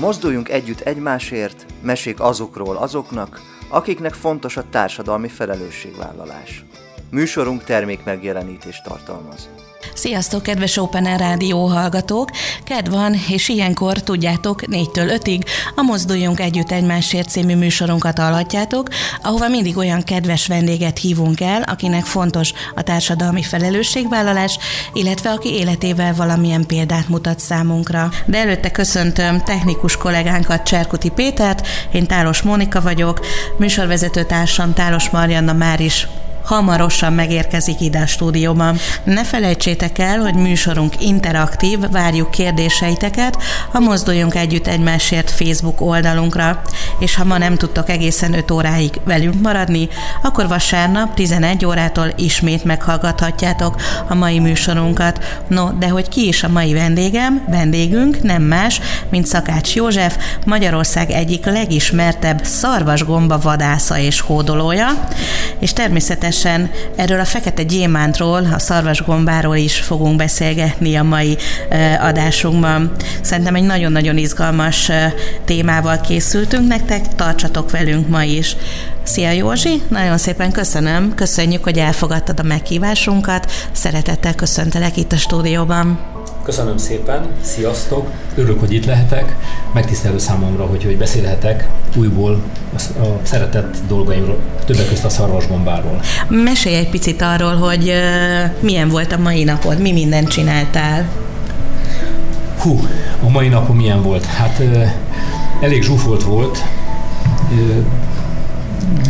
[0.00, 6.64] Mozduljunk együtt egymásért, mesék azokról azoknak, akiknek fontos a társadalmi felelősségvállalás.
[7.10, 9.48] Műsorunk termék megjelenítést tartalmaz.
[9.94, 12.30] Sziasztok, kedves Open Rádió hallgatók!
[12.64, 18.88] Ked van, és ilyenkor tudjátok, 4-től 5-ig a Mozduljunk Együtt Egymásért című műsorunkat hallhatjátok,
[19.22, 24.58] ahova mindig olyan kedves vendéget hívunk el, akinek fontos a társadalmi felelősségvállalás,
[24.92, 28.10] illetve aki életével valamilyen példát mutat számunkra.
[28.26, 33.20] De előtte köszöntöm technikus kollégánkat, Cserkuti Pétert, én Tálos Mónika vagyok,
[33.58, 36.06] műsorvezető társam Tálos Marianna már is
[36.44, 38.76] hamarosan megérkezik ide a stúdióban.
[39.04, 43.36] Ne felejtsétek el, hogy műsorunk interaktív, várjuk kérdéseiteket
[43.72, 46.62] a Mozduljunk Együtt Egymásért Facebook oldalunkra.
[46.98, 49.88] És ha ma nem tudtok egészen 5 óráig velünk maradni,
[50.22, 53.76] akkor vasárnap 11 órától ismét meghallgathatjátok
[54.08, 55.44] a mai műsorunkat.
[55.48, 57.44] No, de hogy ki is a mai vendégem?
[57.48, 58.80] Vendégünk nem más,
[59.10, 64.88] mint Szakács József, Magyarország egyik legismertebb szarvasgomba vadásza és hódolója,
[65.58, 71.36] és természetesen természetesen erről a fekete gyémántról, a szarvasgombáról is fogunk beszélgetni a mai
[72.00, 72.92] adásunkban.
[73.20, 74.90] Szerintem egy nagyon-nagyon izgalmas
[75.44, 78.56] témával készültünk nektek, tartsatok velünk ma is.
[79.02, 85.98] Szia Józsi, nagyon szépen köszönöm, köszönjük, hogy elfogadtad a meghívásunkat, szeretettel köszöntelek itt a stúdióban.
[86.50, 89.36] Köszönöm szépen, sziasztok, örülök, hogy itt lehetek,
[89.72, 92.42] megtisztelő számomra, hogy, hogy beszélhetek újból
[92.76, 96.00] a, szeretett dolgaimról, többek között a szarvasgombáról.
[96.28, 97.92] Mesélj egy picit arról, hogy
[98.60, 101.08] milyen volt a mai napod, mi mindent csináltál.
[102.58, 102.80] Hú,
[103.24, 104.24] a mai napom milyen volt?
[104.24, 104.62] Hát
[105.60, 106.64] elég zsúfolt volt,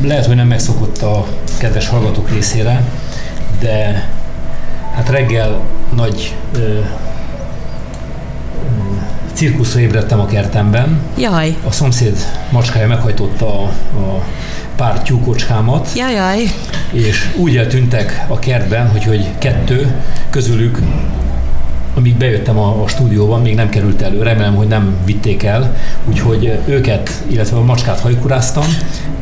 [0.02, 1.26] lehet, hogy nem megszokott a
[1.58, 2.84] kedves hallgatók részére,
[3.60, 4.08] de
[4.94, 5.60] hát reggel
[5.94, 6.34] nagy
[9.40, 11.00] cirkuszra ébredtem a kertemben.
[11.18, 11.56] Jaj.
[11.66, 12.16] A szomszéd
[12.50, 13.64] macskája meghajtotta a,
[13.98, 14.24] a
[14.76, 15.88] pár tyúkocskámat.
[15.96, 16.38] Jajaj.
[16.92, 19.94] És úgy eltűntek a kertben, hogy, hogy kettő
[20.30, 20.78] közülük
[21.94, 25.76] amíg bejöttem a, a stúdióban, még nem került elő, remélem, hogy nem vitték el,
[26.08, 28.64] úgyhogy őket, illetve a macskát hajkuráztam,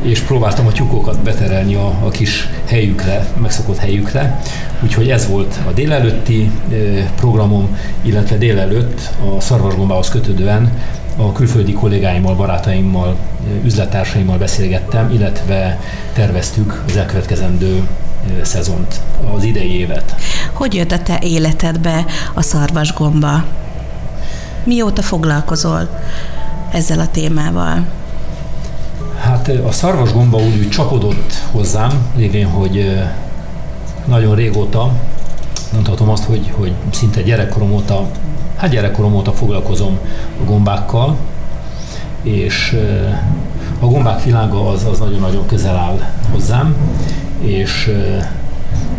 [0.01, 4.39] és próbáltam a tyúkokat beterelni a, a kis helyükre, megszokott helyükre,
[4.83, 6.51] úgyhogy ez volt a délelőtti
[7.15, 10.71] programom, illetve délelőtt a szarvasgombához kötődően
[11.17, 13.15] a külföldi kollégáimmal, barátaimmal,
[13.63, 15.79] üzlettársaimmal beszélgettem, illetve
[16.13, 17.87] terveztük az elkövetkezendő
[18.41, 19.01] szezont,
[19.35, 20.15] az idei évet.
[20.53, 23.43] Hogy jött a te életedbe a szarvasgomba?
[24.63, 25.89] Mióta foglalkozol
[26.71, 27.85] ezzel a témával?
[29.19, 32.99] Hát a szarvasgomba úgy, úgy csapodott hozzám, lévén, hogy
[34.05, 34.91] nagyon régóta,
[35.73, 38.07] mondhatom azt, hogy, hogy szinte gyerekkorom óta,
[38.55, 39.99] hát gyerekkorom óta foglalkozom
[40.41, 41.15] a gombákkal,
[42.23, 42.77] és
[43.79, 45.99] a gombák világa az, az nagyon-nagyon közel áll
[46.31, 46.75] hozzám,
[47.41, 47.91] és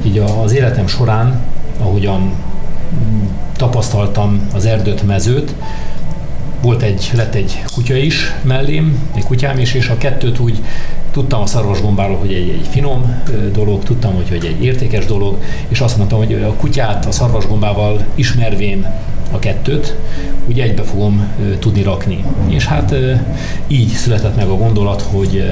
[0.02, 1.40] így az életem során,
[1.78, 2.32] ahogyan
[3.56, 5.54] tapasztaltam az erdőt, mezőt,
[6.60, 10.62] volt egy, lett egy kutya is mellém, egy kutyám is, és a kettőt úgy
[11.10, 15.80] tudtam a szarvasgombáról, hogy egy, egy finom dolog, tudtam, hogy, hogy egy értékes dolog, és
[15.80, 18.86] azt mondtam, hogy a kutyát a szarvasgombával ismervén
[19.30, 19.96] a kettőt,
[20.46, 21.28] úgy egybe fogom
[21.58, 22.24] tudni rakni.
[22.48, 22.94] És hát
[23.66, 25.44] így született meg a gondolat, hogy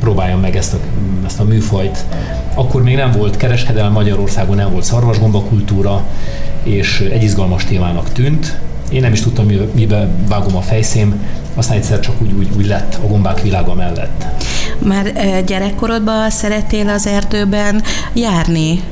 [0.00, 0.78] próbáljam meg ezt a,
[1.26, 2.04] ezt a műfajt.
[2.54, 6.04] Akkor még nem volt kereskedelem Magyarországon, nem volt szarvasgomba kultúra,
[6.62, 8.58] és egy izgalmas témának tűnt.
[8.90, 12.98] Én nem is tudtam, mibe vágom a fejszém, aztán egyszer csak úgy, úgy, úgy lett
[13.04, 14.24] a gombák világa mellett.
[14.78, 15.12] Már
[15.44, 18.82] gyerekkorodban szerettél az erdőben járni?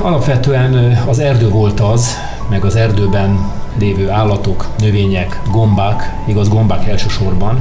[0.00, 2.16] Alapvetően az erdő volt az,
[2.50, 7.58] meg az erdőben lévő állatok, növények, gombák, igaz gombák elsősorban,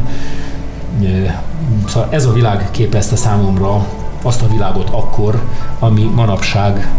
[1.88, 3.88] Szóval ez a világ képezte számomra
[4.22, 5.44] azt a világot akkor,
[5.80, 6.90] ami manapság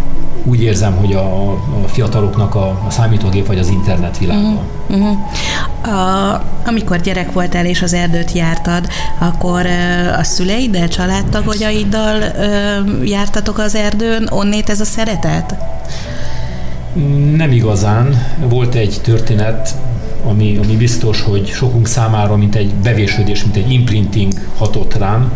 [0.44, 4.48] úgy érzem, hogy a, a fiataloknak a, a számítógép vagy az internet világa.
[4.48, 4.60] Uh-huh.
[4.88, 5.94] Uh-huh.
[5.94, 8.88] A, amikor gyerek voltál és az erdőt jártad,
[9.18, 9.66] akkor
[10.18, 12.22] a szüleiddel, családtagogyaiddal
[13.04, 15.54] jártatok az erdőn, onnét ez a szeretet?
[17.36, 18.26] Nem igazán.
[18.48, 19.74] Volt egy történet,
[20.24, 25.32] ami, ami biztos, hogy sokunk számára, mint egy bevésődés, mint egy imprinting hatott rám,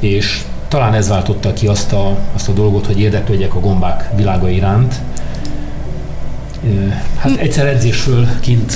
[0.00, 4.48] és talán ez váltotta ki azt a, azt a dolgot, hogy érdeklődjek a gombák világa
[4.48, 4.94] iránt.
[7.16, 8.72] Hát egyszer edzésről kint,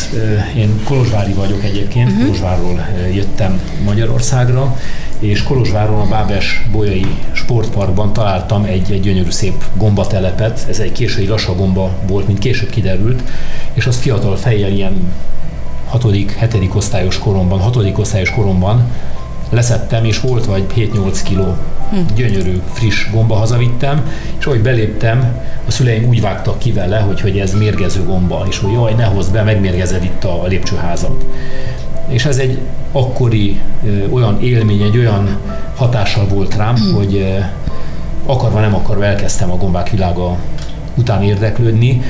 [0.57, 2.25] én Kolozsvári vagyok egyébként, uh-huh.
[2.25, 4.77] Kolozsvárról jöttem Magyarországra,
[5.19, 11.31] és Kolozsváron a Bábes Bolyai Sportparkban találtam egy, egy gyönyörű szép gombatelepet, ez egy késői
[11.57, 13.23] gomba volt, mint később kiderült,
[13.73, 15.13] és az fiatal fejjel ilyen
[15.87, 18.91] hatodik, hetedik osztályos koromban, hatodik osztályos koromban
[19.51, 21.57] leszettem, és volt vagy 7-8 kiló
[21.91, 21.97] hm.
[22.15, 27.39] gyönyörű, friss gomba hazavittem, és ahogy beléptem, a szüleim úgy vágtak ki vele, hogy, hogy
[27.39, 31.25] ez mérgező gomba, és hogy jaj, ne hozd be, megmérgezed itt a lépcsőházat.
[32.09, 32.59] És ez egy
[32.93, 35.39] akkori ö, olyan élmény, egy olyan
[35.77, 36.95] hatással volt rám, hm.
[36.95, 37.39] hogy ö,
[38.27, 40.37] akarva nem akarva elkezdtem a gombák világa
[40.95, 42.03] után érdeklődni,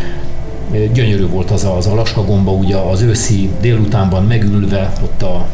[0.93, 5.47] gyönyörű volt az a, az alaska gomba, ugye az őszi délutánban megülve ott a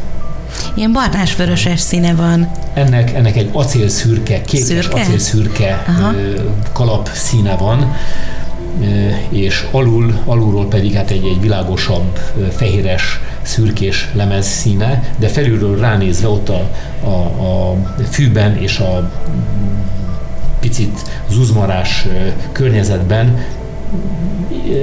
[0.73, 2.51] Ilyen barnás-vöröses színe van.
[2.73, 5.01] Ennek, ennek egy acélszürke, kékes szürke?
[5.01, 6.11] acélszürke Aha.
[6.73, 7.95] kalap színe van,
[9.29, 12.19] és alul, alulról pedig hát egy, egy világosabb,
[12.55, 16.69] fehéres, szürkés lemez színe, de felülről ránézve ott a,
[17.03, 17.77] a, a
[18.09, 19.11] fűben és a
[20.59, 20.99] picit
[21.29, 22.07] zuzmarás
[22.51, 23.37] környezetben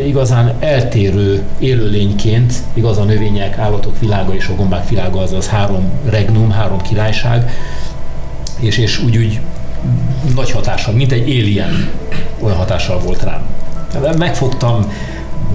[0.06, 6.50] igazán eltérő élőlényként, igaz a növények, állatok világa és a gombák világa, azaz három regnum,
[6.50, 7.50] három királyság,
[8.60, 9.40] és, és úgy, úgy
[10.34, 11.90] nagy hatással, mint egy alien
[12.40, 13.46] olyan hatással volt rám.
[14.18, 14.92] Megfogtam,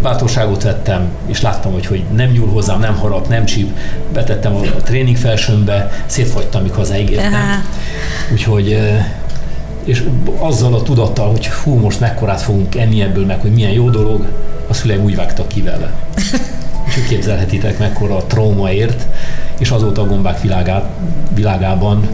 [0.02, 3.78] bátorságot vettem, és láttam, hogy, hogy nem nyúl hozzám, nem harap, nem csíp,
[4.14, 7.66] betettem a, a tréning felsőmbe, szétfagytam, mikor hazaígértem.
[8.32, 8.78] Úgyhogy
[9.88, 10.04] és
[10.40, 14.26] azzal a tudattal, hogy hú, most mekkorát fogunk enni ebből, meg hogy milyen jó dolog,
[14.68, 15.94] a szüleim úgy vágtak ki vele.
[16.88, 19.06] és képzelhetitek, mekkora a trauma ért,
[19.60, 20.90] és azóta a gombák világát,
[21.34, 22.08] világában,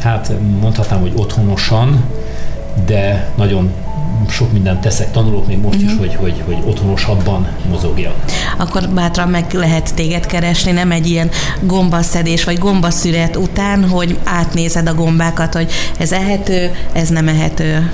[0.00, 2.04] hát mondhatnám, hogy otthonosan,
[2.86, 3.72] de nagyon
[4.28, 5.90] sok mindent teszek, tanulok még most uh-huh.
[5.90, 6.00] is, mhm.
[6.00, 8.14] hogy, hogy, hogy otthonosabban mozogjak.
[8.58, 11.30] Akkor bátran meg lehet téged keresni, nem egy ilyen
[11.60, 17.90] gombaszedés vagy gombaszüret után, hogy átnézed a gombákat, hogy ez ehető, ez nem ehető.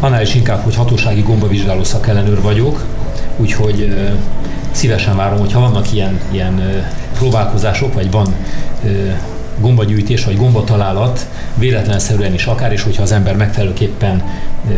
[0.00, 2.84] Annál is inkább, hogy hatósági gombavizsgáló szakellenőr vagyok,
[3.36, 3.94] úgyhogy
[4.70, 6.84] szívesen várom, hogyha vannak ilyen, ilyen
[7.14, 8.34] próbálkozások, vagy van
[9.60, 14.22] gombagyűjtés vagy gombatalálat véletlenszerűen is akár, és hogyha az ember megfelelőképpen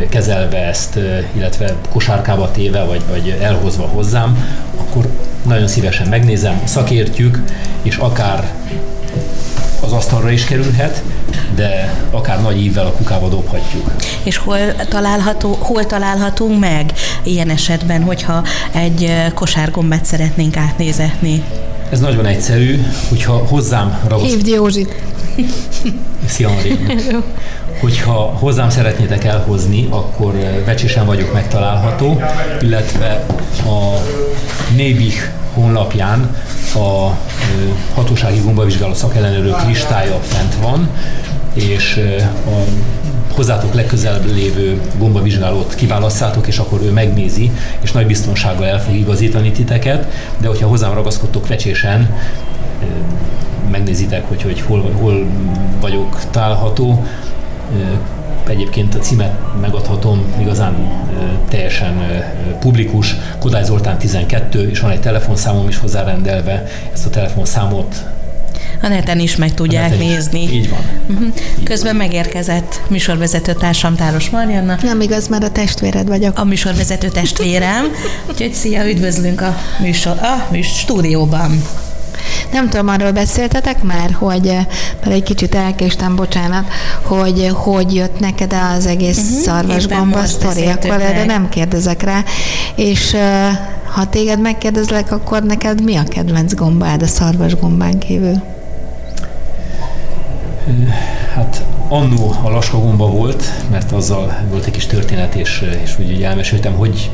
[0.08, 0.98] kezelve ezt,
[1.32, 4.44] illetve kosárkába téve, vagy, vagy elhozva hozzám,
[4.76, 5.08] akkor
[5.42, 7.42] nagyon szívesen megnézem, szakértjük,
[7.82, 8.52] és akár
[9.80, 11.02] az asztalra is kerülhet,
[11.54, 13.90] de akár nagy ívvel a kukába dobhatjuk.
[14.22, 14.58] És hol,
[14.88, 16.92] található, hol találhatunk meg
[17.22, 21.42] ilyen esetben, hogyha egy kosárgombát szeretnénk átnézetni?
[21.90, 24.32] Ez nagyon egyszerű, hogyha hozzám ragaszkodsz...
[24.32, 25.02] Hívd Józsit!
[26.26, 26.76] Szia Maria!
[27.80, 30.32] Hogyha hozzám szeretnétek elhozni, akkor
[30.64, 32.20] Vecsésen vagyok megtalálható,
[32.60, 33.26] illetve
[33.64, 34.02] a
[34.74, 35.14] Nébih
[35.54, 36.36] honlapján
[36.74, 37.16] a
[37.94, 40.88] hatósági gombavizsgáló szakellenőrök listája fent van,
[41.54, 42.00] és
[42.46, 42.64] a
[43.36, 47.50] hozzátok legközelebb lévő gombavizsgálót kiválasztátok, és akkor ő megnézi,
[47.80, 52.14] és nagy biztonsággal el fog igazítani titeket, de hogyha hozzám ragaszkodtok vecsésen,
[53.70, 55.26] megnézitek, hogy, hogy hol, hol
[55.80, 57.04] vagyok található,
[58.48, 60.74] Egyébként a címet megadhatom, igazán
[61.48, 62.22] teljesen
[62.60, 66.64] publikus, Kodály Zoltán 12, és van egy telefonszámom is hozzárendelve.
[66.92, 68.06] Ezt a telefonszámot
[68.82, 70.40] a neten is meg tudják nézni.
[70.52, 70.80] Így van.
[71.08, 71.26] Uh-huh.
[71.58, 72.06] Így Közben van.
[72.06, 74.76] megérkezett műsorvezető társam Táros Marianna.
[74.82, 76.38] Nem igaz, mert a testvéred vagyok.
[76.38, 77.84] A műsorvezető testvérem.
[78.30, 81.62] Úgyhogy szia, üdvözlünk a műsor, a műsor stúdióban.
[82.52, 84.44] Nem tudom, arról beszéltetek már, hogy,
[85.00, 86.64] mert egy kicsit elkéstem, bocsánat,
[87.02, 92.24] hogy hogy jött neked az egész uh-huh, szarvasgomba sztori, akkor de nem kérdezek rá.
[92.74, 93.16] És
[93.94, 98.42] ha téged megkérdezlek, akkor neked mi a kedvenc gombád a szarvasgombán kívül?
[101.34, 106.12] Hát annó a laska gomba volt, mert azzal volt egy kis történet, és, és úgy,
[106.12, 107.10] úgy elmeséltem, hogy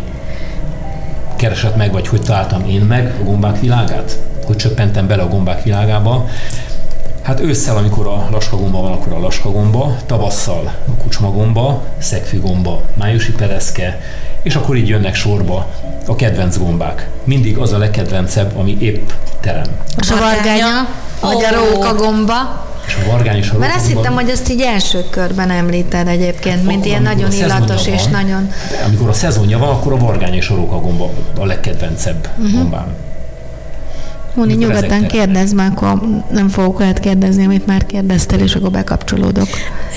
[1.37, 5.63] keresett meg, vagy hogy találtam én meg a gombák világát, hogy csöppentem bele a gombák
[5.63, 6.29] világába.
[7.23, 14.01] Hát ősszel, amikor a laskagomba van, akkor a laskagomba, tavasszal a kucsmagomba, szegfűgomba, májusi pereszke,
[14.43, 15.67] és akkor így jönnek sorba
[16.07, 17.09] a kedvenc gombák.
[17.25, 19.67] Mindig az a legkedvencebb, ami épp terem.
[19.97, 20.89] A vargánya,
[21.21, 22.71] vagy a róka gomba.
[22.87, 26.67] És a vargány és a Mert azt hittem, hogy ezt így első körben említed egyébként,
[26.67, 28.51] mint ilyen nagyon illatos és van, nagyon...
[28.87, 32.53] Amikor a szezonja van, akkor a vargány és a róka gomba a legkedvencebb uh-huh.
[32.53, 32.95] gombám.
[34.35, 39.49] Moni, nyugodtan kérdezz, már akkor nem fogok olyat kérdezni, amit már kérdeztél, és akkor bekapcsolódok.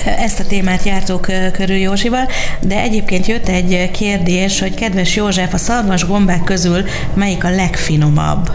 [0.04, 2.28] Ezt a témát jártuk körül Józsival,
[2.60, 8.50] de egyébként jött egy kérdés, hogy kedves József, a szarvas gombák közül melyik a legfinomabb?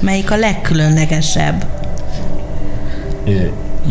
[0.00, 1.66] Melyik a legkülönlegesebb?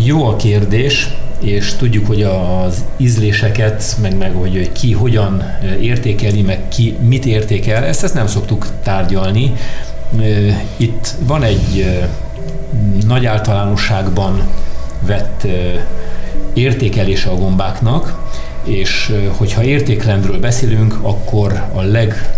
[0.04, 1.10] Jó a kérdés,
[1.40, 5.44] és tudjuk, hogy az ízléseket, meg, meg hogy ki hogyan
[5.82, 9.54] értékeli, meg ki mit értékel, ezt, ezt nem szoktuk tárgyalni.
[10.78, 11.86] Itt van egy
[13.08, 14.42] nagy általánosságban
[15.00, 15.48] vett
[16.54, 18.30] értékelése a gombáknak,
[18.64, 22.36] és hogyha értékrendről beszélünk, akkor a leg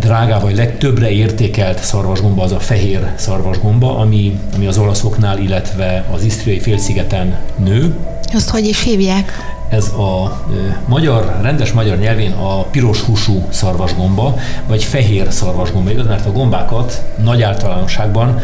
[0.00, 6.24] drágább vagy legtöbbre értékelt szarvasgomba az a fehér szarvasgomba, ami, ami az olaszoknál, illetve az
[6.24, 7.94] isztriai félszigeten nő.
[8.32, 9.32] Azt hogy is hívják?
[9.68, 16.06] Ez a e, magyar, rendes magyar nyelvén a piros húsú szarvasgomba, vagy fehér szarvasgomba, igaz,
[16.06, 18.40] mert a gombákat nagy általánosságban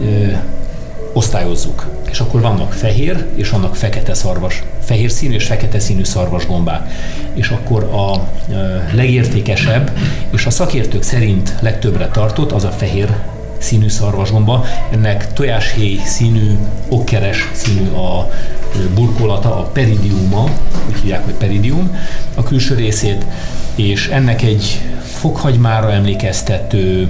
[0.00, 0.42] e,
[1.18, 1.86] osztályozzuk.
[2.10, 6.90] És akkor vannak fehér és vannak fekete szarvas, fehér színű és fekete színű szarvasgombák.
[7.34, 8.28] És akkor a
[8.92, 9.90] legértékesebb
[10.30, 13.16] és a szakértők szerint legtöbbre tartott az a fehér
[13.58, 14.64] színű szarvasgomba.
[14.90, 16.58] Ennek tojáshéj színű,
[16.88, 18.30] okkeres színű a
[18.94, 20.44] burkolata, a peridiuma,
[20.88, 21.96] úgy hívják, hogy peridium,
[22.34, 23.24] a külső részét,
[23.74, 27.08] és ennek egy fokhagymára emlékeztető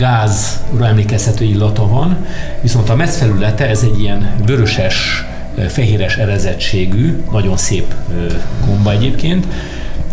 [0.00, 2.26] gázra emlékeztető illata van,
[2.60, 5.24] viszont a mezfelülete ez egy ilyen vöröses,
[5.68, 7.94] fehéres erezettségű, nagyon szép
[8.66, 9.46] gomba egyébként,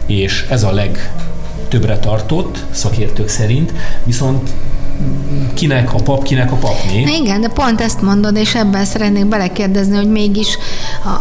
[0.06, 4.50] és ez a legtöbbre tartott szakértők szerint, viszont
[5.54, 7.02] kinek a pap, kinek a papné.
[7.22, 10.58] Igen, de pont ezt mondod, és ebben szeretnék belekérdezni, hogy mégis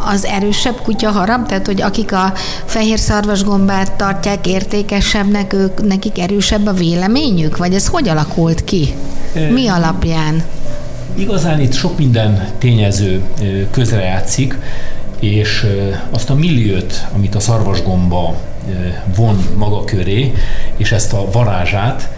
[0.07, 2.33] az erősebb kutya harap, tehát hogy akik a
[2.65, 8.95] fehér szarvasgombát tartják értékesebbnek, ők, nekik erősebb a véleményük, vagy ez hogy alakult ki?
[9.53, 10.43] Mi alapján?
[11.15, 13.21] Igazán itt sok minden tényező
[13.71, 14.59] közrejátszik,
[15.21, 15.67] és
[16.11, 18.37] azt a milliót, amit a szarvasgomba
[19.17, 20.35] von maga köré,
[20.77, 22.09] és ezt a varázsát,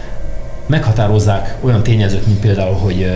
[0.69, 3.11] meghatározzák olyan tényezők, mint például, hogy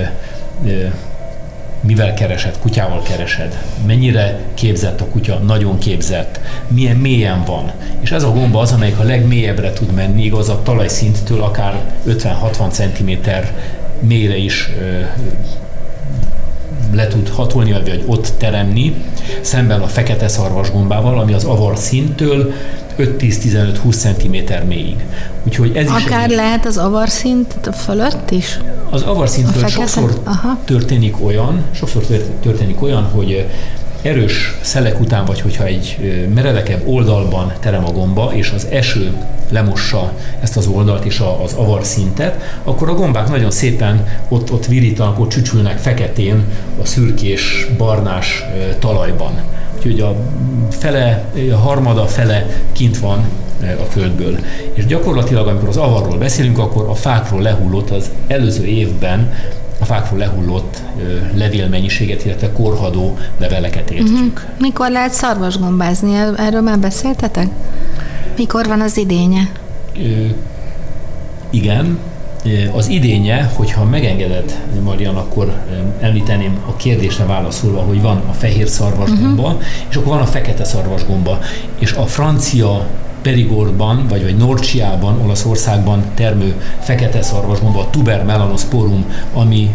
[1.82, 7.72] mivel keresed, kutyával keresed, mennyire képzett a kutya, nagyon képzett, milyen mélyen van.
[8.00, 12.70] És ez a gomba az, amelyik a legmélyebbre tud menni, igaz a talajszinttől akár 50-60
[12.70, 13.30] cm
[14.00, 14.70] mélyre is
[16.96, 18.94] le tud hatolni, vagy ott teremni,
[19.42, 22.54] szemben a fekete szarvasgombával, ami az avar szintől
[22.98, 25.06] 5-10-15-20 cm mélyig.
[25.44, 28.60] Úgyhogy ez Akár is lehet az avarszint fölött is?
[28.90, 30.58] Az avarszintről sokszor Aha.
[30.66, 32.04] történik olyan, sokszor
[32.42, 33.48] történik olyan, hogy
[34.04, 35.98] erős szelek után, vagy hogyha egy
[36.34, 39.18] meredekebb oldalban terem a gomba, és az eső
[39.50, 44.66] lemossa ezt az oldalt és az avar szintet, akkor a gombák nagyon szépen ott, ott
[44.66, 46.44] virítanak, ott csücsülnek feketén
[46.82, 48.44] a szürkés, barnás
[48.80, 49.42] talajban.
[49.76, 50.16] Úgyhogy a
[50.70, 53.26] fele, a harmada fele kint van
[53.62, 54.40] a földből.
[54.74, 59.34] És gyakorlatilag, amikor az avarról beszélünk, akkor a fákról lehullott az előző évben
[59.84, 60.82] a fákról lehullott
[61.36, 64.18] levélmennyiséget, illetve korhadó leveleket értjük.
[64.18, 64.60] Uh-huh.
[64.60, 66.16] Mikor lehet szarvasgombázni?
[66.38, 67.48] Erről már beszéltetek?
[68.38, 69.50] Mikor van az idénye?
[69.98, 70.26] Ö,
[71.50, 71.98] igen,
[72.72, 75.54] az idénye, hogyha megengeded, Marian, akkor
[76.00, 79.62] említeném a kérdésre válaszolva, hogy van a fehér szarvasgomba, uh-huh.
[79.90, 81.40] és akkor van a fekete szarvasgomba.
[81.80, 82.88] És a francia
[83.24, 89.72] Perigordban, vagy, vagy Norcsiában, Olaszországban termő fekete szarvasgomba, a tuber melanosporum, ami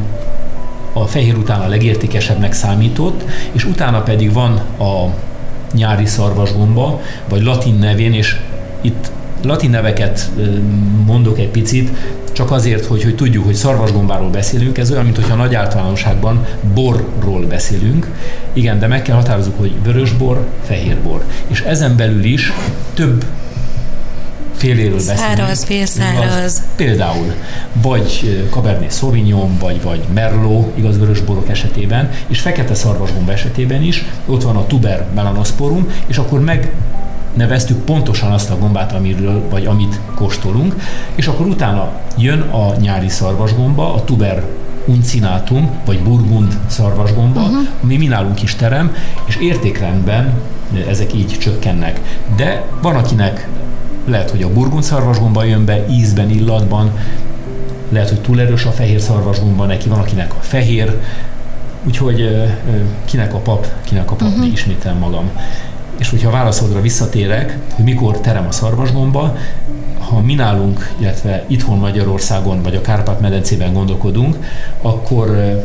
[0.93, 5.15] a fehér után a legértékesebbnek számított, és utána pedig van a
[5.73, 8.37] nyári szarvasgomba, vagy latin nevén, és
[8.81, 9.11] itt
[9.43, 10.31] latin neveket
[11.07, 11.91] mondok egy picit,
[12.39, 18.11] csak azért, hogy, hogy tudjuk, hogy szarvasgombáról beszélünk, ez olyan, mintha nagy általánosságban borról beszélünk.
[18.53, 21.25] Igen, de meg kell határozzuk, hogy vörösbor, fehérbor.
[21.47, 22.53] És ezen belül is
[22.95, 23.25] több
[24.57, 25.37] féléről beszélünk.
[25.37, 26.63] Száraz, félszáraz.
[26.77, 27.35] Például,
[27.83, 34.43] vagy Cabernet Sauvignon, vagy, vagy Merlot, igaz vörösborok esetében, és fekete szarvasgomba esetében is, ott
[34.43, 36.73] van a tuber melanosporum, és akkor meg
[37.35, 40.75] neveztük pontosan azt a gombát, amiről, vagy amit kóstolunk,
[41.15, 44.45] és akkor utána jön a nyári szarvasgomba, a tuber
[44.87, 47.67] uncinatum, vagy burgund szarvasgomba, uh-huh.
[47.83, 48.95] ami mi nálunk is terem,
[49.25, 50.33] és értékrendben
[50.89, 52.01] ezek így csökkennek.
[52.37, 53.49] De van, akinek
[54.05, 56.91] lehet, hogy a burgund szarvasgomba jön be ízben, illatban,
[57.89, 61.01] lehet, hogy túl erős a fehér szarvasgomba neki, van, akinek a fehér,
[61.85, 62.47] úgyhogy
[63.05, 64.53] kinek a pap, kinek a pap, uh-huh.
[64.53, 65.31] ismétel magam.
[65.99, 69.37] És hogyha válaszodra visszatérek, hogy mikor terem a szarvasgomba,
[69.99, 74.37] ha mi nálunk, illetve itthon Magyarországon, vagy a Kárpát-medencében gondolkodunk,
[74.83, 75.59] akkor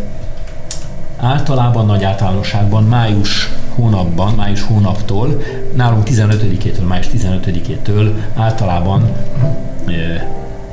[1.17, 5.41] általában nagy általánosságban május hónapban, május hónaptól,
[5.75, 9.11] nálunk 15-től, május 15-től általában
[9.87, 10.27] e,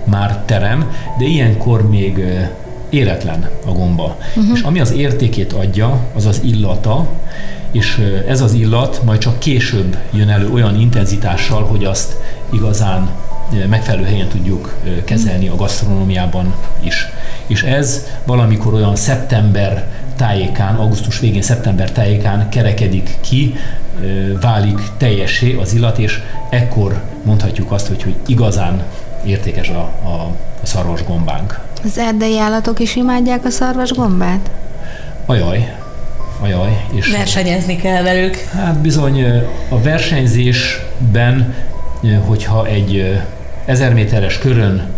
[0.04, 2.50] már terem, de ilyenkor még e,
[2.90, 4.16] éretlen a gomba.
[4.36, 4.52] Uh-huh.
[4.54, 7.08] És ami az értékét adja, az az illata,
[7.70, 12.16] és ez az illat majd csak később jön elő olyan intenzitással, hogy azt
[12.52, 13.10] igazán
[13.68, 17.08] megfelelő helyen tudjuk kezelni a gasztronómiában is.
[17.46, 23.54] És ez valamikor olyan szeptember tájékán, augusztus végén, szeptember tájékán kerekedik ki,
[24.40, 26.20] válik teljessé az illat, és
[26.50, 28.82] ekkor mondhatjuk azt, hogy, hogy igazán
[29.24, 30.08] értékes a, a,
[30.62, 31.60] a szarvasgombánk.
[31.84, 34.50] Az erdei állatok is imádják a szarvasgombát?
[35.26, 35.74] Ajaj,
[36.40, 36.84] ajaj.
[36.92, 38.36] És Versenyezni kell velük.
[38.36, 39.24] Hát bizony
[39.68, 41.54] a versenyzésben,
[42.26, 43.20] hogyha egy
[43.64, 44.88] ezer méteres körön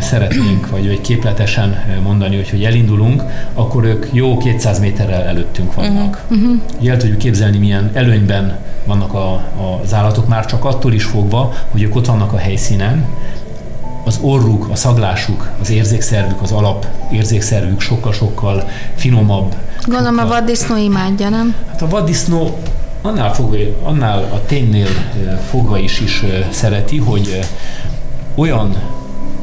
[0.00, 3.22] szeretnénk, vagy egy képletesen mondani, hogy, hogy elindulunk,
[3.54, 6.24] akkor ők jó 200 méterrel előttünk vannak.
[6.30, 6.90] Uh-huh.
[6.90, 9.44] El tudjuk képzelni, milyen előnyben vannak a,
[9.82, 13.04] az állatok már csak attól is fogva, hogy ők ott vannak a helyszínen,
[14.04, 19.54] az orruk, a szaglásuk, az érzékszervük, az alap érzékszervük sokkal-sokkal finomabb.
[19.86, 21.54] Gondolom a vaddisznó imádja, nem?
[21.68, 22.58] Hát a vaddisznó
[23.02, 24.88] annál, fogva, annál a ténynél
[25.50, 27.40] fogva is is szereti, hogy
[28.34, 28.76] olyan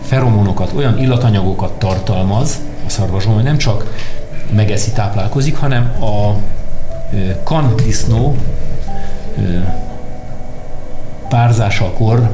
[0.02, 3.94] feromonokat, olyan illatanyagokat tartalmaz a szarvasgomb, hogy nem csak
[4.54, 6.36] megeszi, táplálkozik, hanem a
[7.44, 8.36] kandisznó
[11.30, 12.32] párzásakor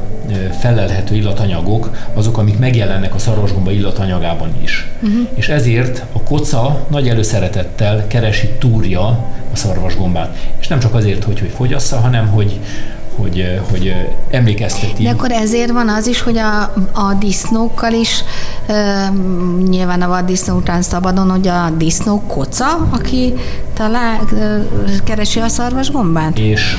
[0.58, 4.88] felelhető illatanyagok azok, amik megjelennek a szarvasgomba illatanyagában is.
[5.02, 5.28] Uh-huh.
[5.34, 9.06] És ezért a koca nagy előszeretettel keresi túrja
[9.52, 10.36] a szarvasgombát.
[10.60, 12.60] És nem csak azért, hogy, hogy fogyassza, hanem hogy,
[13.20, 13.94] hogy, hogy
[14.30, 15.02] emlékezteti.
[15.02, 18.24] De akkor ezért van az is, hogy a, a disznókkal is,
[18.66, 19.08] e,
[19.68, 23.34] nyilván a vaddisznó után szabadon, hogy a disznó koca, aki
[23.74, 24.60] talál, e,
[25.04, 26.38] keresi a szarvas gombát?
[26.38, 26.76] És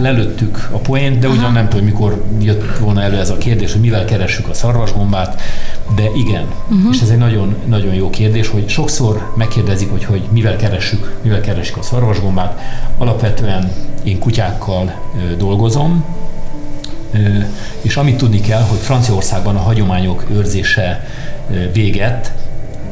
[0.00, 3.80] lelőttük a poént, de ugyan nem tudom, mikor jött volna elő ez a kérdés, hogy
[3.80, 5.40] mivel keressük a szarvasgombát,
[5.94, 6.46] de igen.
[6.70, 6.94] Uh-huh.
[6.94, 11.40] És ez egy nagyon, nagyon jó kérdés, hogy sokszor megkérdezik, hogy, hogy mivel keressük, mivel
[11.40, 12.60] keressük a szarvasgombát.
[12.98, 14.94] Alapvetően én kutyákkal
[15.38, 16.04] dolgozom,
[17.80, 21.06] és amit tudni kell, hogy Franciaországban a hagyományok őrzése
[21.72, 22.32] véget,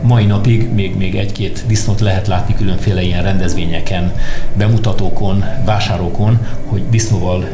[0.03, 4.13] mai napig még, még egy-két disznót lehet látni különféle ilyen rendezvényeken,
[4.57, 7.49] bemutatókon, vásárokon, hogy disznóval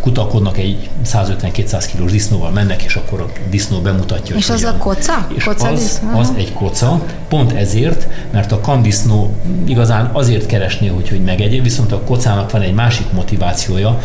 [0.00, 4.36] kutakodnak egy 150-200 kilós disznóval mennek, és akkor a disznó bemutatja.
[4.36, 5.26] És az a koca?
[5.36, 9.34] És koca az, az egy koca, pont ezért, mert a kamdisznó
[9.66, 13.98] igazán azért keresné, hogy, hogy megegye, viszont a kocának van egy másik motivációja,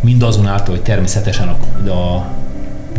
[0.00, 2.26] mindazonáltal, hogy természetesen a, a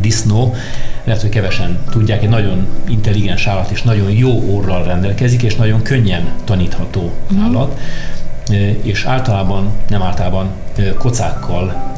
[0.01, 0.55] disznó,
[1.03, 5.81] lehet, hogy kevesen tudják, egy nagyon intelligens állat és nagyon jó orral rendelkezik, és nagyon
[5.81, 7.55] könnyen tanítható mm.
[8.81, 10.49] És általában, nem általában
[10.97, 11.93] kocákkal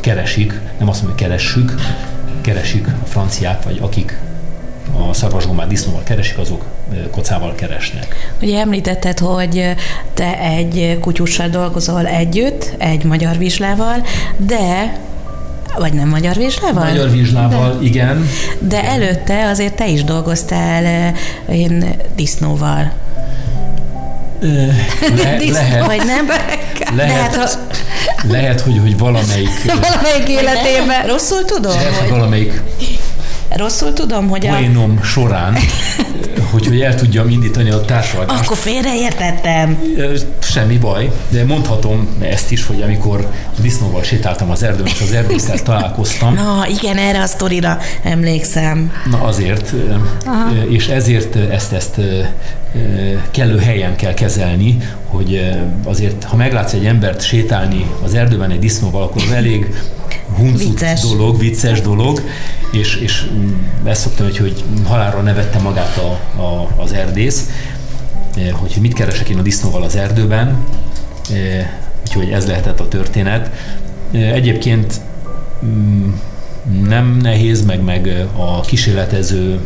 [0.00, 1.74] keresik, nem azt mondom, hogy keressük,
[2.40, 4.18] keresik a franciák, vagy akik
[5.08, 6.64] a szarvasgombát disznóval keresik, azok
[7.10, 8.34] kocával keresnek.
[8.42, 9.74] Ugye említetted, hogy
[10.14, 14.04] te egy kutyussal dolgozol együtt, egy magyar vizslával,
[14.36, 14.98] de
[15.78, 16.84] vagy nem magyar vizslával?
[16.84, 18.26] Magyar vizslával, de, igen.
[18.58, 21.14] De előtte azért te is dolgoztál
[21.48, 22.92] én disznóval.
[24.44, 25.86] Le, lehet.
[25.86, 26.26] Vagy nem?
[26.96, 27.58] Lehet, lehet,
[28.28, 29.48] lehet hogy, hogy valamelyik...
[29.64, 31.06] valamelyik életében.
[31.06, 31.72] Rosszul tudom?
[31.72, 32.60] Lehet, hogy valamelyik
[33.56, 34.50] Rosszul tudom, hogy a...
[34.50, 35.56] Poénom során,
[36.50, 38.44] hogy, hogy el tudjam indítani a társadalmat.
[38.44, 39.78] Akkor félreértettem.
[40.38, 45.12] Semmi baj, de mondhatom ezt is, hogy amikor a disznóval sétáltam az erdőn, és az
[45.12, 46.34] erdésztel találkoztam.
[46.34, 48.92] Na, igen, erre a sztorira emlékszem.
[49.10, 49.74] Na azért,
[50.24, 50.50] Aha.
[50.68, 52.00] és ezért ezt, ezt
[53.30, 55.50] kellő helyen kell kezelni, hogy
[55.84, 59.74] azért, ha meglátsz egy embert sétálni az erdőben egy disznóval, akkor az elég
[60.36, 61.00] huncut vicces.
[61.00, 62.20] dolog, vicces dolog,
[62.72, 63.30] és, és
[63.84, 67.50] ezt szoktam, hogy, hogy halálra nevette magát a, a, az erdész,
[68.52, 70.56] hogy mit keresek én a disznóval az erdőben,
[72.06, 73.50] úgyhogy ez lehetett a történet.
[74.12, 75.00] Egyébként
[75.64, 76.08] mm,
[76.88, 79.60] nem nehéz, meg, meg a kísérletező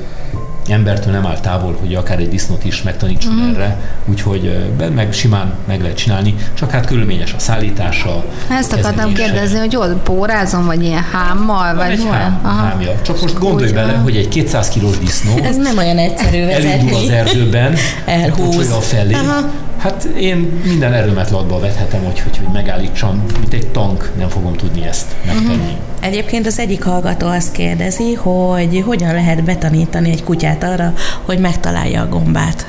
[0.70, 3.54] embertől nem áll távol, hogy akár egy disznót is megtanítson mm.
[3.54, 8.24] erre, úgyhogy meg simán meg lehet csinálni, csak hát körülményes a szállítása.
[8.50, 13.00] Ezt akartam kérdezni, hogy ott pórázom, vagy ilyen hámmal, vagy egy hám, hámja.
[13.02, 16.70] Csak most gondolj bele, hogy egy 200 kilós disznó Ez nem olyan egyszerű vezetni.
[16.70, 22.36] Elindul az erdőben, elhúz a felé, Aha Hát én minden erőmet latba vethetem, hogy, hogy,
[22.36, 25.54] hogy megállítsam, mint egy tank, nem fogom tudni ezt megtenni.
[25.54, 25.68] Uh-huh.
[26.00, 32.02] Egyébként az egyik hallgató azt kérdezi, hogy hogyan lehet betanítani egy kutyát arra, hogy megtalálja
[32.02, 32.66] a gombát.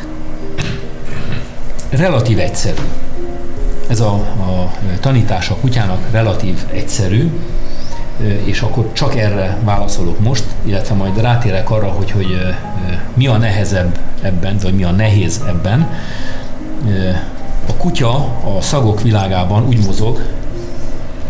[1.90, 2.82] Relatív egyszerű.
[3.90, 7.30] Ez a, a tanítás a kutyának relatív egyszerű,
[8.44, 12.56] és akkor csak erre válaszolok most, illetve majd rátérek arra, hogy, hogy
[13.14, 15.90] mi a nehezebb ebben, vagy mi a nehéz ebben.
[17.68, 18.16] A kutya
[18.58, 20.22] a szagok világában úgy mozog,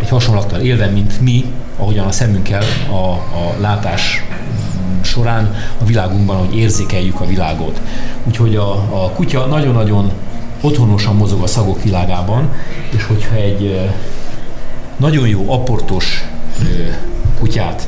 [0.02, 1.46] egy hasonlattal élve, mint mi,
[1.78, 4.24] ahogyan a szemünkkel a, a látás
[5.02, 7.82] során a világunkban, hogy érzékeljük a világot.
[8.24, 10.12] Úgyhogy a, a kutya nagyon-nagyon
[10.62, 12.52] otthonosan mozog a szagok világában,
[12.96, 13.90] és hogyha egy
[14.98, 16.30] nagyon jó aportos
[17.40, 17.88] kutyát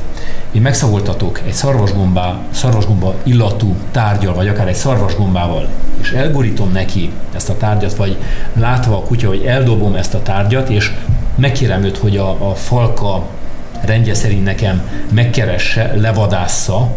[0.52, 5.68] én megszagoltatok egy szarvasgombá, szarvasgomba illatú tárgyal, vagy akár egy szarvasgombával,
[6.00, 8.16] és elborítom neki ezt a tárgyat, vagy
[8.52, 10.92] látva a kutya, hogy eldobom ezt a tárgyat, és
[11.34, 13.26] megkérem őt, hogy a, a falka
[13.84, 16.96] rendje szerint nekem megkeresse, levadásza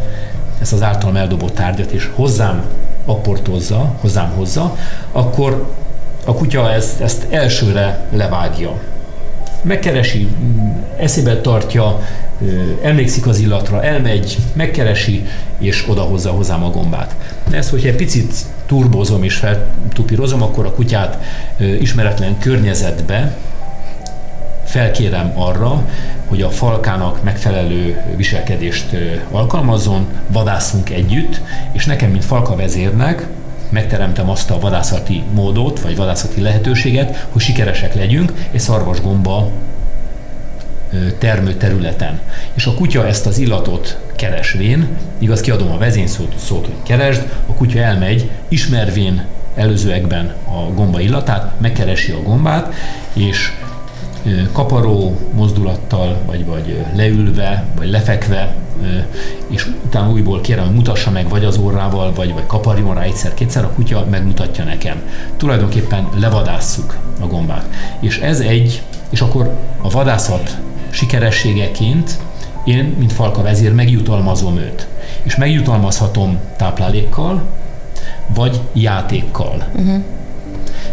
[0.62, 2.64] ezt az általam eldobott tárgyat, és hozzám
[3.06, 4.78] apportozza, hozzám hozza,
[5.12, 5.74] akkor
[6.26, 8.80] a kutya ezt, ezt elsőre levágja.
[9.62, 10.28] Megkeresi,
[10.98, 12.00] eszébe tartja,
[12.84, 15.26] emlékszik az illatra, elmegy, megkeresi,
[15.60, 17.16] és odahozza hozzám a gombát.
[17.52, 18.34] Ezt, hogyha egy picit
[18.66, 21.24] turbozom és feltupírozom, akkor a kutyát
[21.80, 23.38] ismeretlen környezetbe
[24.66, 25.88] felkérem arra,
[26.28, 28.96] hogy a falkának megfelelő viselkedést
[29.32, 33.28] alkalmazzon, vadászunk együtt, és nekem, mint falka vezérnek,
[33.70, 39.50] megteremtem azt a vadászati módot, vagy vadászati lehetőséget, hogy sikeresek legyünk, és szarvasgomba
[41.18, 42.20] termőterületen.
[42.54, 47.54] És a kutya ezt az illatot keresvén, igaz, kiadom a vezényszót, szót, hogy keresd, a
[47.54, 52.74] kutya elmegy, ismervén előzőekben a gomba illatát, megkeresi a gombát,
[53.14, 53.52] és
[54.52, 58.56] kaparó mozdulattal, vagy, vagy leülve, vagy lefekve,
[59.48, 63.64] és utána újból kérem, hogy mutassa meg vagy az orrával, vagy, vagy kaparjon rá egyszer-kétszer,
[63.64, 65.02] a kutya megmutatja nekem.
[65.38, 67.66] Tulajdonképpen levadásszuk a gombát.
[68.00, 70.58] És ez egy, és akkor a vadászat
[70.96, 72.20] sikerességeként
[72.66, 74.88] én, mint falka vezér, megjutalmazom őt.
[75.24, 77.44] És megjutalmazhatom táplálékkal,
[78.28, 79.68] vagy játékkal.
[79.76, 80.04] Uh-huh.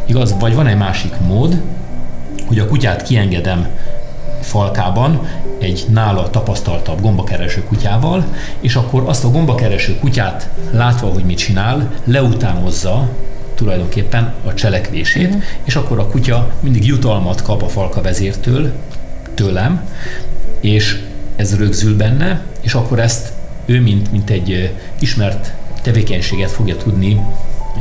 [0.06, 0.34] Igaz?
[0.38, 1.62] Vagy van egy másik mód,
[2.46, 3.68] hogy a kutyát kiengedem
[4.40, 8.24] falkában egy nála tapasztaltabb gombakereső kutyával,
[8.60, 13.08] és akkor azt a gombakereső kutyát látva, hogy mit csinál, leutánozza
[13.54, 15.42] tulajdonképpen a cselekvését, uh-huh.
[15.64, 18.72] és akkor a kutya mindig jutalmat kap a falka vezértől,
[19.34, 19.88] tőlem,
[20.60, 21.02] és
[21.36, 23.32] ez rögzül benne, és akkor ezt
[23.66, 27.20] ő, mint, mint egy ismert tevékenységet fogja tudni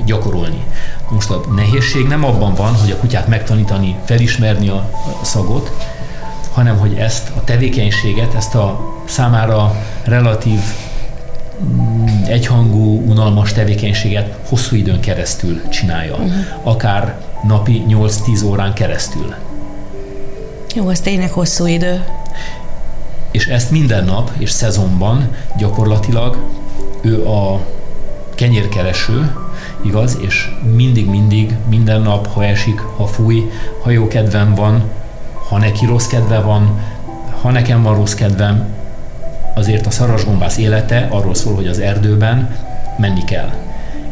[0.06, 0.64] gyakorolni.
[1.10, 4.90] Most a nehézség nem abban van, hogy a kutyát megtanítani, felismerni a,
[5.22, 5.72] szagot,
[6.52, 10.60] hanem hogy ezt a tevékenységet, ezt a számára relatív
[11.64, 16.16] mm, egyhangú, unalmas tevékenységet hosszú időn keresztül csinálja.
[16.16, 16.34] Uh-huh.
[16.64, 19.36] Akár napi 8-10 órán keresztül.
[20.76, 22.04] Jó, az tényleg hosszú idő.
[23.32, 26.38] És ezt minden nap és szezonban gyakorlatilag
[27.02, 27.66] ő a
[28.36, 29.36] kenyérkereső,
[29.82, 33.50] igaz, és mindig-mindig, minden nap, ha esik, ha fúj,
[33.84, 34.84] ha jó kedvem van,
[35.50, 36.80] ha neki rossz kedve van,
[37.42, 38.68] ha nekem van rossz kedvem,
[39.56, 42.56] azért a szarvasgombász élete arról szól, hogy az erdőben
[42.98, 43.52] menni kell.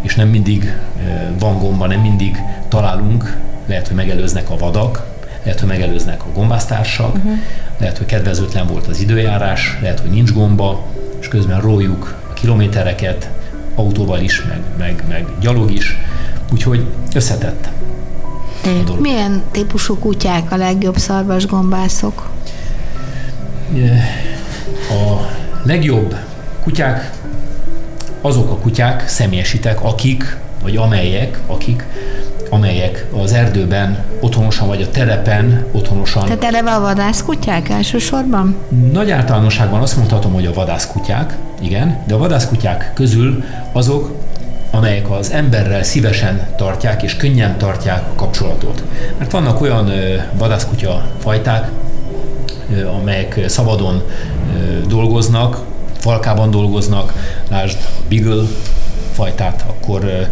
[0.01, 0.77] És nem mindig
[1.39, 5.18] van gomba, nem mindig találunk, lehet, hogy megelőznek a vadak,
[5.49, 7.31] lehet, hogy megelőznek a gombáztársak, uh-huh.
[7.77, 10.85] lehet, hogy kedvezőtlen volt az időjárás, lehet, hogy nincs gomba,
[11.19, 13.29] és közben rójuk a kilométereket,
[13.75, 15.97] autóval is, meg, meg, meg gyalog is,
[16.51, 17.69] úgyhogy összetett.
[18.63, 22.29] A Milyen típusú kutyák a legjobb szarvasgombászok?
[24.89, 25.27] A
[25.63, 26.15] legjobb
[26.63, 27.11] kutyák
[28.21, 31.85] azok a kutyák, személyesítek, akik, vagy amelyek, akik
[32.49, 36.23] amelyek az erdőben otthonosan, vagy a terepen otthonosan.
[36.23, 38.55] Tehát eleve a vadászkutyák elsősorban?
[38.91, 44.11] Nagy általánosságban azt mondhatom, hogy a vadászkutyák, igen, de a vadászkutyák közül azok,
[44.71, 48.83] amelyek az emberrel szívesen tartják és könnyen tartják a kapcsolatot.
[49.17, 49.91] Mert vannak olyan
[50.37, 51.69] vadászkutya fajták,
[52.99, 54.03] amelyek szabadon
[54.87, 55.61] dolgoznak,
[55.97, 57.13] falkában dolgoznak,
[57.49, 58.43] lásd a Beagle
[59.19, 60.29] fajtát, akkor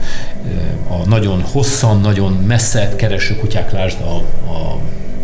[0.87, 4.15] a nagyon hosszan, nagyon messze kereső kutyák, lásd a,
[4.51, 4.79] a,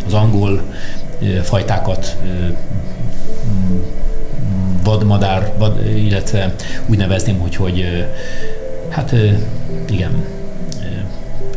[0.06, 0.62] az angol
[1.42, 2.16] fajtákat,
[4.82, 6.54] vadmadár, vad, illetve
[6.86, 8.06] úgy nevezném, hogy, hogy
[8.88, 9.14] hát
[9.88, 10.24] igen,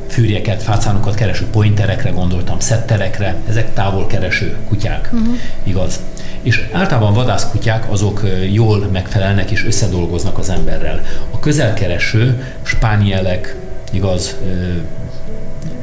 [0.08, 5.36] fűrjeket, fácánokat kereső pointerekre gondoltam, szetterekre, ezek távol kereső kutyák, uh-huh.
[5.64, 6.00] igaz?
[6.48, 11.02] És általában vadászkutyák azok jól megfelelnek és összedolgoznak az emberrel.
[11.32, 13.56] A közelkereső spánielek,
[13.92, 14.36] igaz,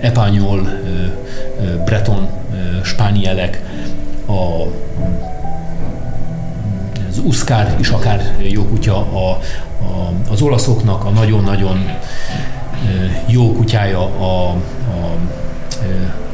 [0.01, 0.69] epanyol,
[1.85, 2.29] breton
[2.83, 3.63] spánielek,
[4.27, 4.67] a
[7.09, 11.91] az uszkár is akár jó kutya, a, a, az olaszoknak a nagyon-nagyon
[13.27, 14.57] jó kutyája a, a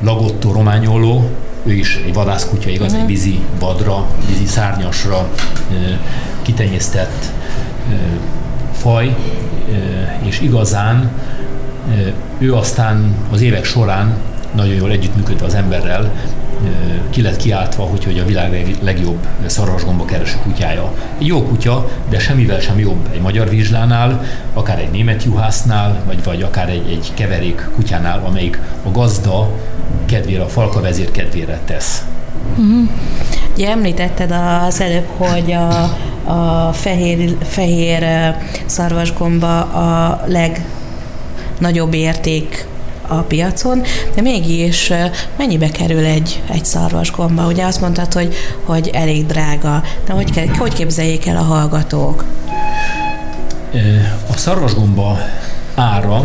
[0.00, 1.30] Lagotto románioló,
[1.62, 3.01] ő is egy vadászkutya, igaz, uh-huh.
[3.01, 5.29] egy vízi vadra, vízi szárnyasra
[6.42, 7.33] kitenyésztett
[8.73, 9.16] faj,
[10.23, 11.11] és igazán
[12.38, 14.14] ő aztán az évek során
[14.55, 16.12] nagyon jól együttműködve az emberrel
[17.11, 20.92] ki lett kiáltva, hogy, hogy a világ legjobb szarvasgomba kereső kutyája.
[21.18, 26.25] Egy jó kutya, de semmivel sem jobb egy magyar vizslánál, akár egy német juhásznál, vagy,
[26.25, 29.51] vagy akár egy, egy keverék kutyánál, amelyik a gazda
[30.11, 32.05] kedvére, a falka vezér kedvére tesz.
[32.51, 32.88] Uh-huh.
[33.55, 34.35] Ugye említetted
[34.66, 35.83] az előbb, hogy a,
[36.33, 38.35] a fehér, fehér
[38.66, 42.66] szarvasgomba a legnagyobb érték
[43.07, 43.83] a piacon,
[44.14, 44.92] de mégis
[45.37, 47.46] mennyibe kerül egy, egy szarvasgomba?
[47.46, 52.25] Ugye azt mondtad, hogy, hogy elég drága, de hogy, hogy képzeljék el a hallgatók?
[54.31, 55.18] A szarvasgomba
[55.75, 56.25] ára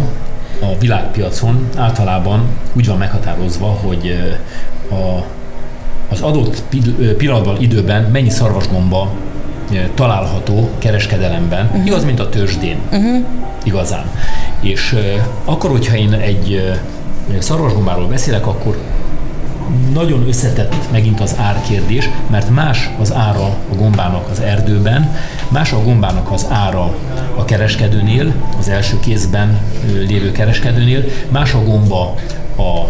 [0.71, 4.17] a világpiacon általában úgy van meghatározva, hogy
[4.89, 5.25] a,
[6.09, 6.63] az adott
[7.17, 9.11] pillanatban, időben mennyi szarvasgomba
[9.93, 11.85] található kereskedelemben, uh-huh.
[11.85, 13.25] igaz, mint a tőzsdén, uh-huh.
[13.63, 14.11] igazán.
[14.59, 14.95] És
[15.45, 16.73] akkor, hogyha én egy
[17.39, 18.77] szarvasgombáról beszélek, akkor
[19.93, 25.15] nagyon összetett megint az árkérdés, mert más az ára a gombának az erdőben,
[25.49, 26.95] más a gombának az ára
[27.35, 29.59] a kereskedőnél, az első kézben
[30.07, 32.15] lévő kereskedőnél, más a gomba
[32.57, 32.85] a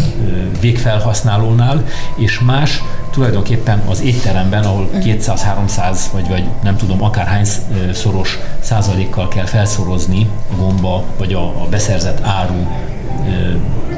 [0.59, 1.85] végfelhasználónál,
[2.15, 7.45] és más tulajdonképpen az étteremben, ahol 200-300 vagy, vagy nem tudom, akárhány
[7.93, 12.67] szoros százalékkal kell felszorozni a gomba vagy a, a beszerzett áru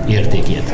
[0.08, 0.74] értékét.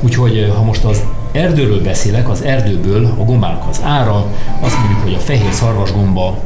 [0.00, 4.26] Úgyhogy ha most az erdőről beszélek, az erdőből a gombának az ára,
[4.60, 6.38] azt mondjuk, hogy a fehér szarvasgomba,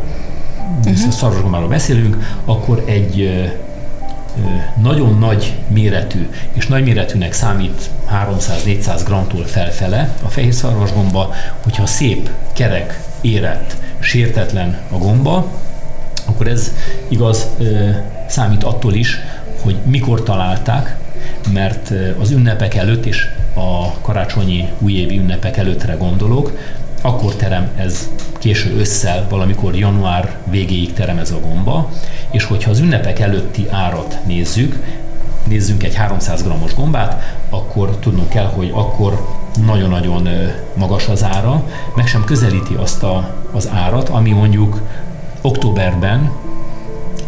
[0.79, 1.11] uh-huh.
[1.11, 3.31] szarvasgombáról beszélünk, akkor egy
[4.83, 12.31] nagyon nagy méretű, és nagy méretűnek számít 300-400 gramtól felfele a fehér szarvasgomba, hogyha szép,
[12.53, 15.47] kerek, érett, sértetlen a gomba,
[16.25, 16.73] akkor ez
[17.09, 17.47] igaz
[18.29, 19.18] számít attól is,
[19.61, 20.97] hogy mikor találták,
[21.53, 26.59] mert az ünnepek előtt és a karácsonyi újévi ünnepek előttre gondolok,
[27.03, 31.91] akkor terem ez késő ősszel, valamikor január végéig terem ez a gomba,
[32.31, 34.83] és hogyha az ünnepek előtti árat nézzük,
[35.45, 39.27] nézzünk egy 300 g-os gombát, akkor tudnunk kell, hogy akkor
[39.67, 40.29] nagyon-nagyon
[40.75, 44.81] magas az ára, meg sem közelíti azt a, az árat, ami mondjuk
[45.41, 46.31] októberben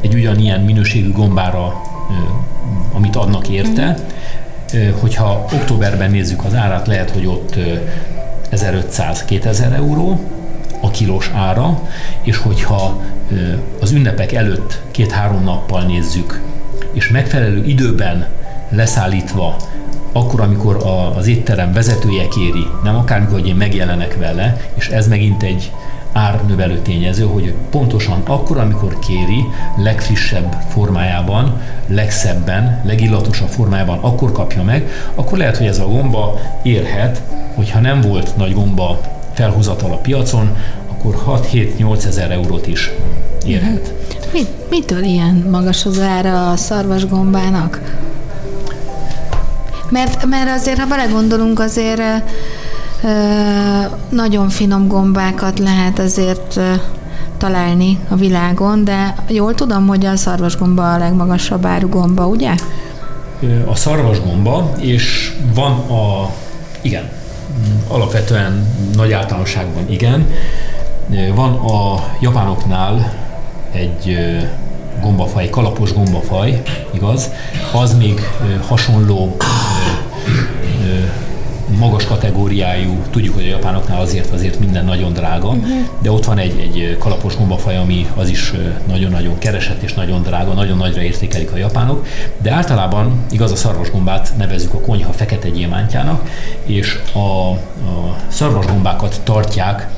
[0.01, 1.83] egy ugyanilyen minőségű gombára,
[2.93, 3.97] amit adnak érte,
[5.01, 7.55] hogyha októberben nézzük az árát, lehet, hogy ott
[8.53, 10.21] 1500-2000 euró
[10.81, 11.81] a kilós ára,
[12.23, 13.01] és hogyha
[13.81, 16.41] az ünnepek előtt két-három nappal nézzük,
[16.93, 18.27] és megfelelő időben
[18.69, 19.57] leszállítva,
[20.13, 20.77] akkor, amikor
[21.17, 25.73] az étterem vezetője kéri, nem akármikor, hogy én megjelenek vele, és ez megint egy
[26.15, 29.45] árnövelő tényező, hogy pontosan akkor, amikor kéri,
[29.77, 37.23] legfrissebb formájában, legszebben, legillatosabb formájában, akkor kapja meg, akkor lehet, hogy ez a gomba érhet,
[37.55, 39.01] hogyha nem volt nagy gomba
[39.33, 40.57] felhozatal a piacon,
[40.91, 42.91] akkor 6-7-8 ezer eurót is
[43.47, 43.95] érhet.
[44.33, 47.81] Mit, mitől ilyen magas az ára a szarvasgombának?
[49.89, 52.01] Mert, mert azért, ha belegondolunk, azért
[54.09, 56.61] nagyon finom gombákat lehet azért
[57.39, 62.55] találni a világon, de jól tudom, hogy a szarvasgomba a legmagasabb áru gomba, ugye?
[63.67, 66.31] A szarvasgomba, és van a,
[66.81, 67.11] igen,
[67.89, 70.27] alapvetően nagy általánosságban igen,
[71.35, 73.13] van a japánoknál
[73.73, 74.19] egy
[75.01, 77.31] gombafaj, kalapos gombafaj, igaz?
[77.73, 78.21] Az még
[78.69, 79.37] hasonló
[81.85, 85.71] magas kategóriájú, tudjuk, hogy a japánoknál azért azért minden nagyon drága, uh-huh.
[85.99, 88.53] de ott van egy, egy kalapos gombafaj, ami az is
[88.87, 92.07] nagyon-nagyon keresett és nagyon drága, nagyon nagyra értékelik a japánok,
[92.43, 96.29] de általában igaz a szarvasgombát nevezük a konyha fekete gyémántjának,
[96.65, 99.89] és a, a szarvasgombákat tartják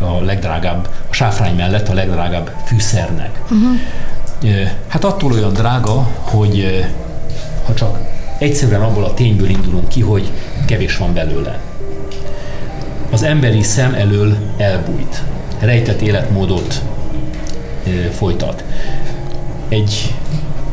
[0.00, 3.42] a legdrágább, a sáfrány mellett a legdrágább fűszernek.
[3.42, 3.80] Uh-huh.
[4.88, 6.84] Hát attól olyan drága, hogy
[7.66, 10.30] ha csak egyszerűen abból a tényből indulunk ki, hogy
[10.66, 11.58] kevés van belőle.
[13.10, 15.22] Az emberi szem elől elbújt,
[15.58, 16.82] rejtett életmódot
[18.12, 18.64] folytat.
[19.68, 20.14] Egy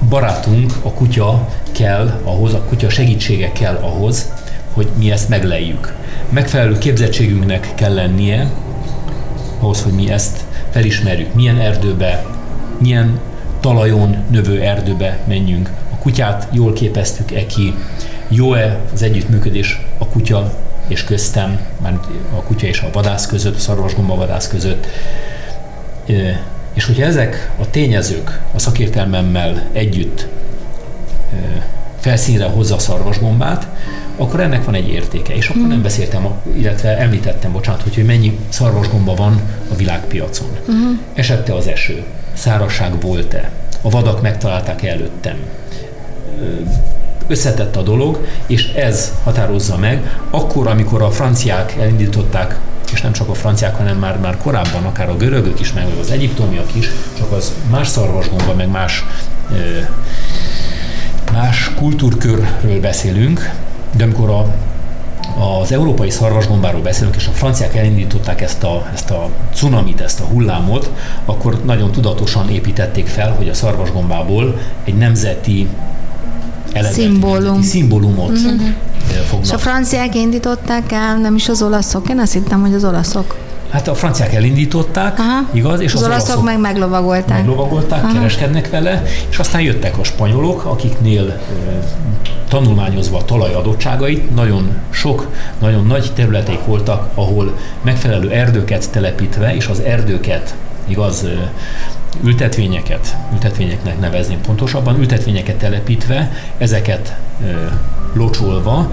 [0.09, 4.31] barátunk, a kutya kell ahhoz, a kutya segítsége kell ahhoz,
[4.73, 5.95] hogy mi ezt megleljük.
[6.29, 8.51] Megfelelő képzettségünknek kell lennie
[9.59, 11.33] ahhoz, hogy mi ezt felismerjük.
[11.33, 12.25] Milyen erdőbe,
[12.77, 13.19] milyen
[13.59, 15.69] talajon növő erdőbe menjünk.
[16.01, 17.75] Kutyát jól képeztük-e ki,
[18.27, 20.53] jó-e az együttműködés a kutya
[20.87, 21.99] és köztem, már
[22.35, 24.87] a kutya és a vadász között, a szarvasgomba vadász között.
[26.73, 30.27] És hogyha ezek a tényezők a szakértelmemmel együtt
[31.99, 33.67] felszínre hozza a szarvasgombát,
[34.17, 35.35] akkor ennek van egy értéke.
[35.35, 35.69] És akkor hmm.
[35.69, 40.47] nem beszéltem, illetve említettem, bocsánat, hogy, mennyi szarvasgomba van a világpiacon.
[40.65, 41.01] Hmm.
[41.13, 45.37] Esette az eső, szárasság volt-e, a vadak megtalálták előttem.
[47.27, 52.59] Összetett a dolog, és ez határozza meg, akkor, amikor a franciák elindították
[52.93, 56.11] és nem csak a franciák, hanem már, már korábban akár a görögök is, meg az
[56.11, 59.05] egyiptomiak is, csak az más szarvasgomba, meg más
[61.31, 63.51] más kultúrkörről beszélünk,
[63.95, 64.45] de amikor a,
[65.61, 70.23] az európai szarvasgombáról beszélünk, és a franciák elindították ezt a, ezt a cunamit, ezt a
[70.23, 70.91] hullámot,
[71.25, 75.67] akkor nagyon tudatosan építették fel, hogy a szarvasgombából egy nemzeti
[76.91, 77.61] Szimbólum.
[77.61, 79.43] szimbólumot fognak.
[79.43, 82.09] És a franciák indították el, nem is az olaszok?
[82.09, 83.35] Én azt hittem, hogy az olaszok.
[83.71, 85.47] Hát a franciák elindították, Aha.
[85.51, 85.79] igaz?
[85.79, 87.37] És az, az olaszok, olaszok meg meglovagolták.
[87.37, 88.13] Meglovagolták, Aha.
[88.13, 91.39] kereskednek vele, és aztán jöttek a spanyolok, akiknél e,
[92.49, 95.27] tanulmányozva a talaj adottságait, nagyon sok,
[95.59, 100.55] nagyon nagy területek voltak, ahol megfelelő erdőket telepítve, és az erdőket,
[100.87, 101.51] igaz, e,
[102.23, 107.79] ültetvényeket, ültetvényeknek nevezném pontosabban, ültetvényeket telepítve, ezeket e,
[108.13, 108.91] locsolva,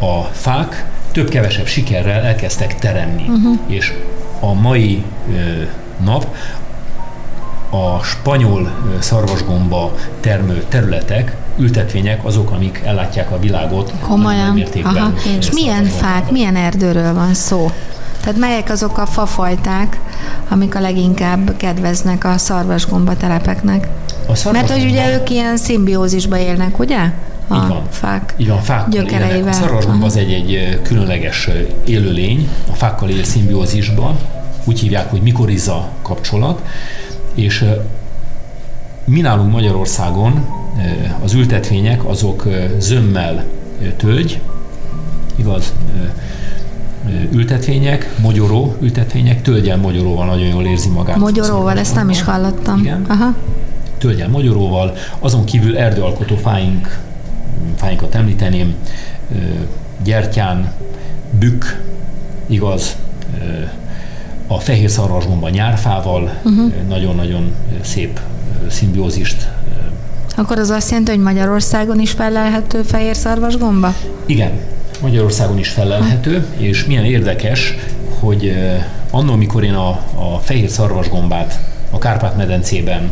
[0.00, 3.22] a fák több-kevesebb sikerrel elkezdtek teremni.
[3.28, 3.58] Uh-huh.
[3.66, 3.92] És
[4.40, 5.62] a mai ö,
[6.04, 6.36] nap
[7.70, 14.54] a spanyol szarvasgomba termő területek, ültetvények azok, amik ellátják a világot Komolyan.
[14.54, 14.96] mértékben.
[14.96, 15.12] Aha.
[15.38, 17.70] És milyen fák, milyen erdőről van szó?
[18.24, 20.00] Tehát melyek azok a fafajták,
[20.48, 23.88] amik a leginkább kedveznek a szarvasgomba telepeknek?
[24.06, 24.58] A szarvasgomba...
[24.58, 27.10] Mert hogy ugye ők ilyen szimbiózisba élnek, ugye?
[27.48, 27.82] a így van.
[27.90, 29.48] fák így van, fákkal gyökereivel.
[29.48, 31.48] A szarvasgomba az egy, egy különleges
[31.84, 34.18] élőlény, a fákkal él szimbiózisban,
[34.64, 36.62] úgy hívják, hogy mikoriza kapcsolat,
[37.34, 37.64] és
[39.04, 40.46] mi nálunk Magyarországon
[41.22, 43.44] az ültetvények azok zömmel
[43.96, 44.40] tölgy,
[45.36, 45.72] igaz,
[47.32, 51.16] ültetvények, mogyoró ültetvények, tölgyel mogyoróval nagyon jól érzi magát.
[51.16, 52.78] Mogyoróval, ezt nem is hallottam.
[52.78, 53.04] Igen.
[53.08, 53.34] Aha.
[53.98, 56.98] Tölgyel mogyoróval, azon kívül erdőalkotó fáink
[57.76, 58.74] fáinkat említeném,
[60.02, 60.72] gyertyán,
[61.38, 61.64] bükk,
[62.46, 62.96] igaz,
[64.46, 66.72] a fehér szarvasgomba nyárfával uh-huh.
[66.88, 68.20] nagyon-nagyon szép
[68.68, 69.48] szimbiózist.
[70.36, 73.94] Akkor az azt jelenti, hogy Magyarországon is felelhető fehér szarvasgomba?
[74.26, 74.50] Igen,
[75.04, 77.74] Magyarországon is felelhető, és milyen érdekes,
[78.20, 78.56] hogy
[79.10, 81.58] annól, mikor én a, a fehér szarvasgombát
[81.90, 83.10] a Kárpát-medencében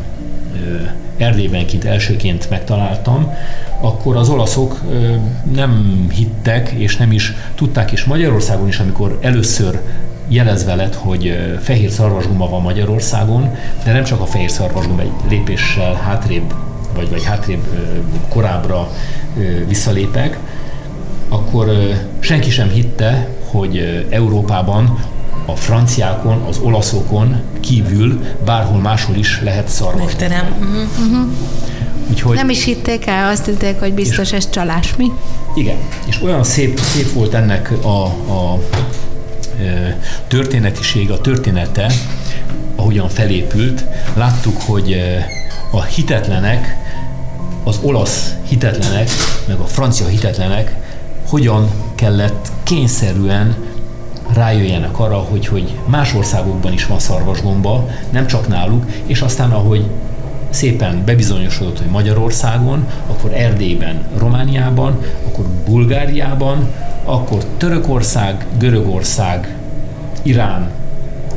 [1.17, 3.35] Erdélyben kint elsőként megtaláltam,
[3.81, 4.81] akkor az olaszok
[5.53, 9.81] nem hittek, és nem is tudták, és Magyarországon is, amikor először
[10.29, 15.95] jelezve lett, hogy fehér szarvasgumba van Magyarországon, de nem csak a fehér szarvasgumba, egy lépéssel
[15.95, 16.55] hátrébb,
[16.95, 17.63] vagy, vagy hátrébb
[18.29, 18.91] korábbra
[19.69, 20.39] visszalépek,
[21.33, 21.71] akkor
[22.21, 24.99] senki sem hitte, hogy Európában
[25.47, 30.13] a franciákon, az olaszokon kívül bárhol máshol is lehet szarvas.
[30.13, 31.29] Uh-huh.
[32.11, 35.13] Úgyhogy, nem is hitték el, azt hitték, hogy biztos ez csalás, mi?
[35.55, 38.59] Igen, és olyan szép, szép volt ennek a, a
[39.61, 41.93] e, történetiség, a története,
[42.77, 43.85] ahogyan felépült.
[44.15, 45.27] Láttuk, hogy e,
[45.71, 46.77] a hitetlenek,
[47.65, 49.11] az olasz hitetlenek,
[49.47, 50.82] meg a francia hitetlenek
[51.33, 53.57] hogyan kellett kényszerűen
[54.35, 59.85] rájöjjenek arra, hogy, hogy más országokban is van szarvasgomba, nem csak náluk, és aztán ahogy
[60.51, 66.69] szépen bebizonyosodott, hogy Magyarországon, akkor Erdélyben, Romániában, akkor Bulgáriában,
[67.05, 69.57] akkor Törökország, Görögország,
[70.23, 70.71] Irán,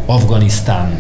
[0.05, 0.99] Afganisztán,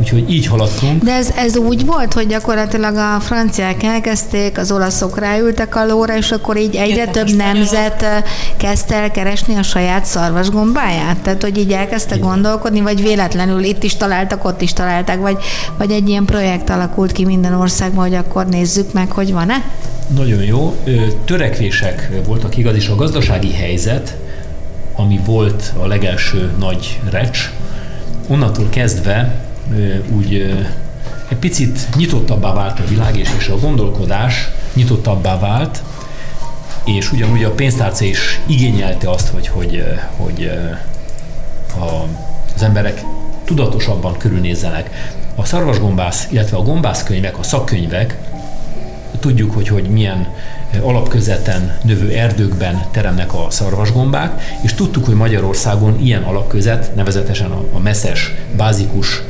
[0.00, 1.02] Úgyhogy így haladtunk.
[1.02, 6.16] De ez, ez úgy volt, hogy gyakorlatilag a franciák elkezdték, az olaszok ráültek a lóra,
[6.16, 8.04] és akkor így egyre több nemzet
[8.56, 11.18] kezdte el keresni a saját szarvasgombáját?
[11.18, 12.28] Tehát, hogy így elkezdte Igen.
[12.28, 15.36] gondolkodni, vagy véletlenül itt is találtak, ott is találták, vagy,
[15.78, 19.62] vagy egy ilyen projekt alakult ki minden országban, hogy akkor nézzük meg, hogy van-e?
[20.14, 20.76] Nagyon jó.
[21.24, 24.16] Törekvések voltak igaz, és a gazdasági helyzet,
[24.96, 27.50] ami volt a legelső nagy recs,
[28.28, 29.43] onnantól kezdve
[30.08, 30.54] úgy
[31.28, 35.82] egy picit nyitottabbá vált a világ, és, és a gondolkodás nyitottabbá vált,
[36.84, 39.84] és ugyanúgy a pénztárca is igényelte azt, hogy, hogy,
[40.16, 40.50] hogy
[41.78, 42.06] a,
[42.54, 43.04] az emberek
[43.44, 44.90] tudatosabban körülnézzenek.
[45.34, 48.18] A szarvasgombász, illetve a gombászkönyvek, a szakkönyvek,
[49.20, 50.26] tudjuk, hogy, hogy milyen
[50.82, 57.78] alapközeten növő erdőkben teremnek a szarvasgombák, és tudtuk, hogy Magyarországon ilyen alapközet, nevezetesen a, a
[57.78, 59.22] messzes, bázikus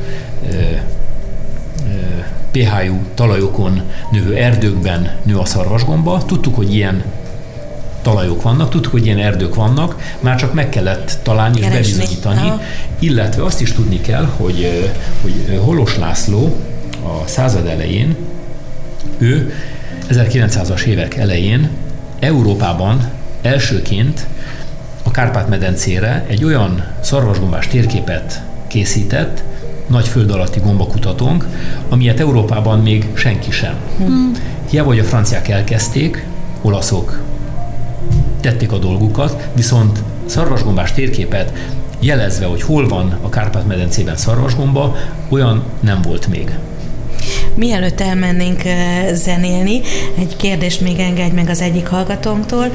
[2.51, 3.81] pH-jú talajokon
[4.11, 6.23] növő erdőkben nő a szarvasgomba.
[6.25, 7.03] Tudtuk, hogy ilyen
[8.01, 12.51] talajok vannak, tudtuk, hogy ilyen erdők vannak, már csak meg kellett találni és bebizonyítani,
[12.99, 16.55] illetve azt is tudni kell, hogy, hogy Holos László
[17.03, 18.15] a század elején,
[19.17, 19.53] ő
[20.09, 21.69] 1900-as évek elején
[22.19, 23.09] Európában
[23.41, 24.27] elsőként
[25.03, 29.43] a Kárpát-medencére egy olyan szarvasgombás térképet készített,
[29.87, 31.45] nagy föld alatti gombakutatónk,
[31.89, 33.75] amilyet Európában még senki sem.
[33.97, 34.31] Hmm.
[34.69, 36.25] Hiába, hogy a franciák elkezdték,
[36.61, 37.21] olaszok
[38.41, 41.53] tették a dolgukat, viszont szarvasgombás térképet
[41.99, 44.95] jelezve, hogy hol van a Kárpát-medencében szarvasgomba,
[45.29, 46.57] olyan nem volt még.
[47.55, 48.61] Mielőtt elmennénk
[49.13, 49.81] zenélni,
[50.17, 52.65] egy kérdést még engedj meg az egyik hallgatónktól.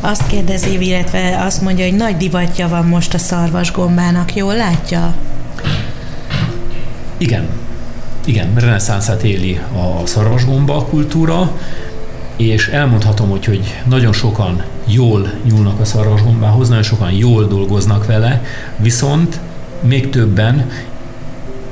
[0.00, 4.34] Azt kérdezi, illetve azt mondja, hogy nagy divatja van most a szarvasgombának.
[4.34, 5.14] Jól látja?
[7.16, 7.48] Igen.
[8.24, 11.52] Igen, reneszánszát éli a szarvasgomba kultúra,
[12.36, 18.42] és elmondhatom, hogy, hogy nagyon sokan jól nyúlnak a szarvasgombához, nagyon sokan jól dolgoznak vele,
[18.76, 19.40] viszont
[19.80, 20.70] még többen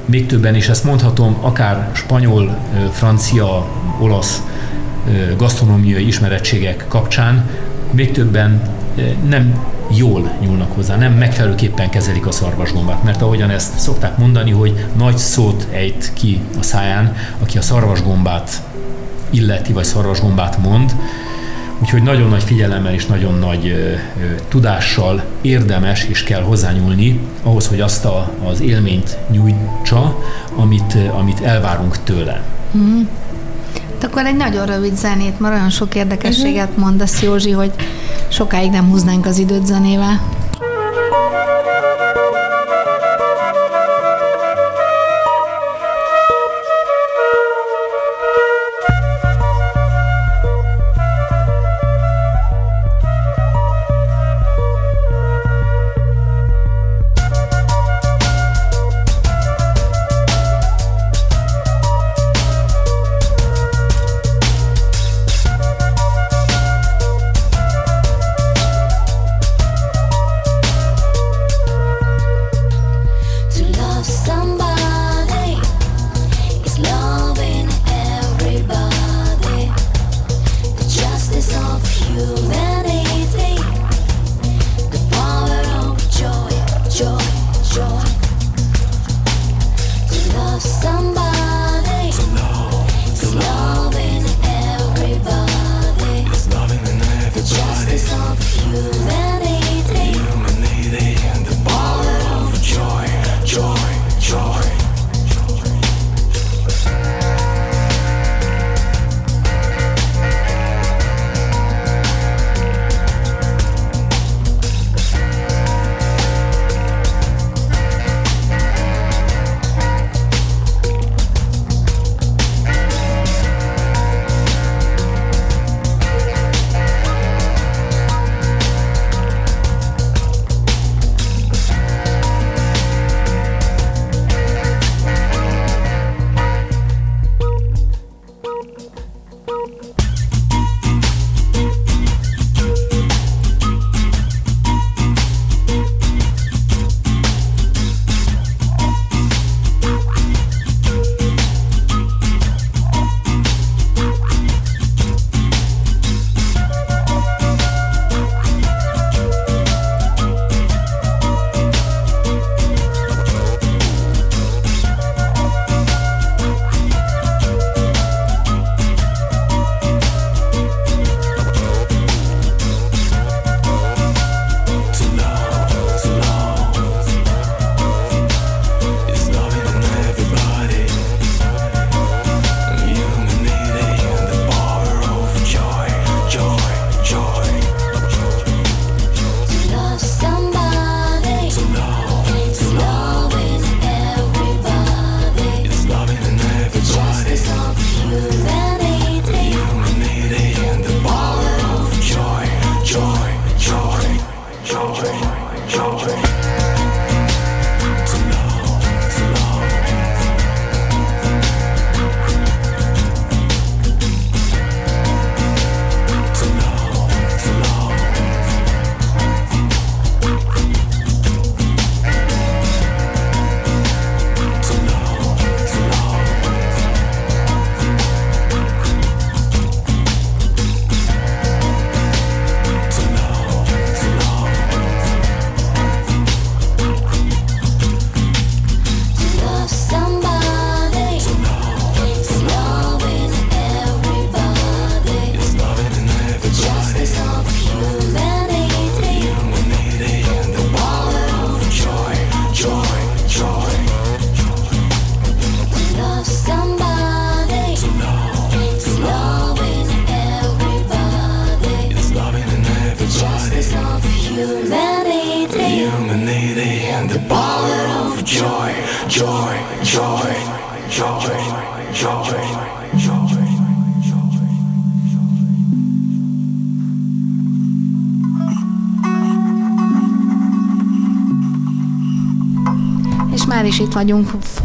[0.09, 2.59] még többen is ezt mondhatom, akár spanyol,
[2.92, 3.66] francia,
[4.00, 4.42] olasz
[5.36, 7.50] gasztronómiai ismerettségek kapcsán,
[7.90, 8.62] még többen
[9.28, 9.64] nem
[9.96, 15.16] jól nyúlnak hozzá, nem megfelelőképpen kezelik a szarvasgombát, mert ahogyan ezt szokták mondani, hogy nagy
[15.16, 18.62] szót ejt ki a száján, aki a szarvasgombát
[19.30, 20.94] illeti, vagy szarvasgombát mond,
[21.81, 23.74] Úgyhogy nagyon nagy figyelemmel és nagyon nagy
[24.49, 30.18] tudással érdemes és kell hozzányúlni ahhoz, hogy azt a, az élményt nyújtsa,
[30.57, 32.43] amit, amit elvárunk tőle.
[32.76, 33.01] Mm.
[34.03, 36.85] Akkor egy nagyon rövid zenét, mert olyan sok érdekességet uh-huh.
[36.85, 37.72] mondasz, Józsi, hogy
[38.29, 40.20] sokáig nem húznánk az időt zenével.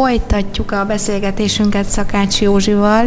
[0.03, 3.05] Folytatjuk a beszélgetésünket Szakács Józsival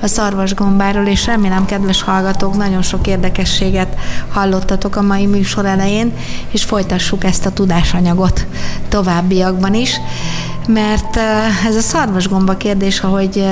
[0.00, 3.96] a szarvasgombáról, és remélem, kedves hallgatók, nagyon sok érdekességet
[4.28, 6.12] hallottatok a mai műsor elején,
[6.50, 8.46] és folytassuk ezt a tudásanyagot
[8.88, 10.00] továbbiakban is
[10.68, 11.16] mert
[11.66, 13.44] ez a szarvasgomba kérdés, ahogy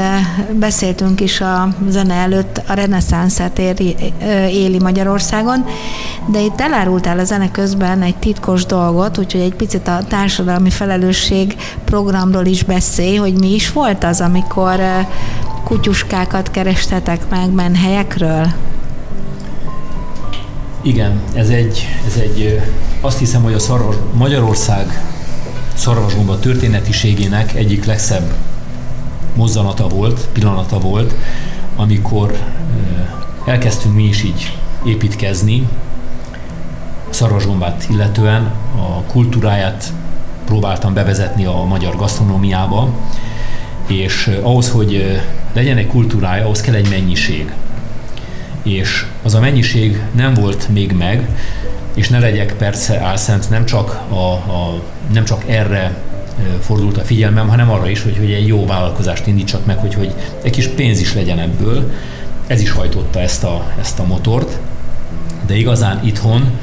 [0.53, 3.97] beszéltünk is a zene előtt, a reneszánszát éli,
[4.51, 5.65] éli Magyarországon,
[6.27, 11.57] de itt elárultál a zene közben egy titkos dolgot, úgyhogy egy picit a társadalmi felelősség
[11.85, 14.81] programról is beszélj, hogy mi is volt az, amikor
[15.65, 18.47] kutyuskákat kerestetek meg menhelyekről?
[20.83, 22.61] Igen, ez egy, ez egy
[23.01, 25.03] azt hiszem, hogy a szarvas, Magyarország
[25.75, 28.33] szarvasgomba történetiségének egyik legszebb
[29.35, 31.15] mozzanata volt, pillanata volt,
[31.77, 32.39] amikor
[33.47, 35.69] elkezdtünk mi is így építkezni,
[37.15, 39.93] szarvasgombát illetően a kultúráját
[40.45, 42.89] próbáltam bevezetni a magyar gasztronómiába,
[43.87, 45.21] és ahhoz, hogy
[45.53, 47.53] legyen egy kultúrája, ahhoz kell egy mennyiség.
[48.63, 51.29] És az a mennyiség nem volt még meg,
[51.95, 55.97] és ne legyek persze álszent, nem csak, a, a, nem csak erre
[56.61, 60.15] fordult a figyelmem, hanem arra is, hogy, hogy egy jó vállalkozást indítsak meg, hogy, hogy
[60.43, 61.91] egy kis pénz is legyen ebből.
[62.47, 64.59] Ez is hajtotta ezt a, ezt a motort.
[65.47, 66.59] De igazán itthon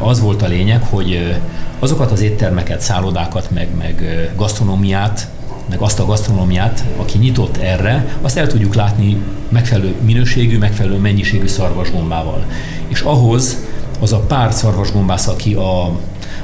[0.00, 1.36] az volt a lényeg, hogy
[1.78, 5.28] azokat az éttermeket, szállodákat, meg, meg gasztronómiát,
[5.68, 9.16] meg azt a gasztronómiát, aki nyitott erre, azt el tudjuk látni
[9.48, 12.44] megfelelő minőségű, megfelelő mennyiségű szarvasgombával.
[12.88, 13.58] És ahhoz
[14.00, 15.84] az a pár szarvasgombász, aki a,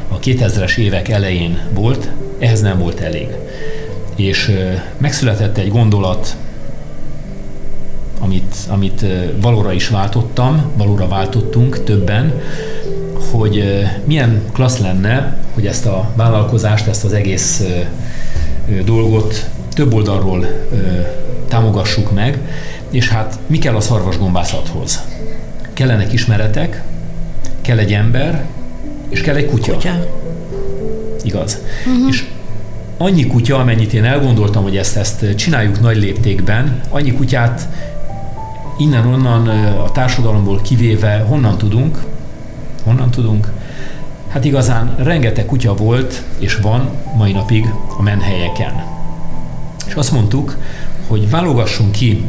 [0.09, 3.29] a 2000-es évek elején volt, ehhez nem volt elég.
[4.17, 4.57] És
[4.99, 6.37] megszületett egy gondolat,
[8.21, 9.05] amit, amit
[9.41, 12.33] valóra is váltottam, valóra váltottunk többen,
[13.31, 17.63] hogy milyen klassz lenne, hogy ezt a vállalkozást, ezt az egész
[18.85, 20.47] dolgot több oldalról
[21.49, 22.39] támogassuk meg,
[22.91, 25.03] és hát mi kell a szarvasgombászathoz?
[25.73, 26.83] Kellenek ismeretek,
[27.61, 28.45] kell egy ember,
[29.09, 29.73] és kell egy kutya.
[29.73, 30.07] kutya.
[31.23, 31.59] Igaz.
[31.87, 32.09] Uh-huh.
[32.09, 32.27] És
[32.97, 37.69] annyi kutya, amennyit én elgondoltam, hogy ezt, ezt csináljuk nagy léptékben, annyi kutyát
[38.79, 39.49] innen-onnan
[39.79, 41.99] a társadalomból kivéve honnan tudunk,
[42.85, 43.53] honnan tudunk,
[44.29, 48.85] hát igazán rengeteg kutya volt és van mai napig a menhelyeken.
[49.87, 50.57] És azt mondtuk,
[51.07, 52.25] hogy válogassunk ki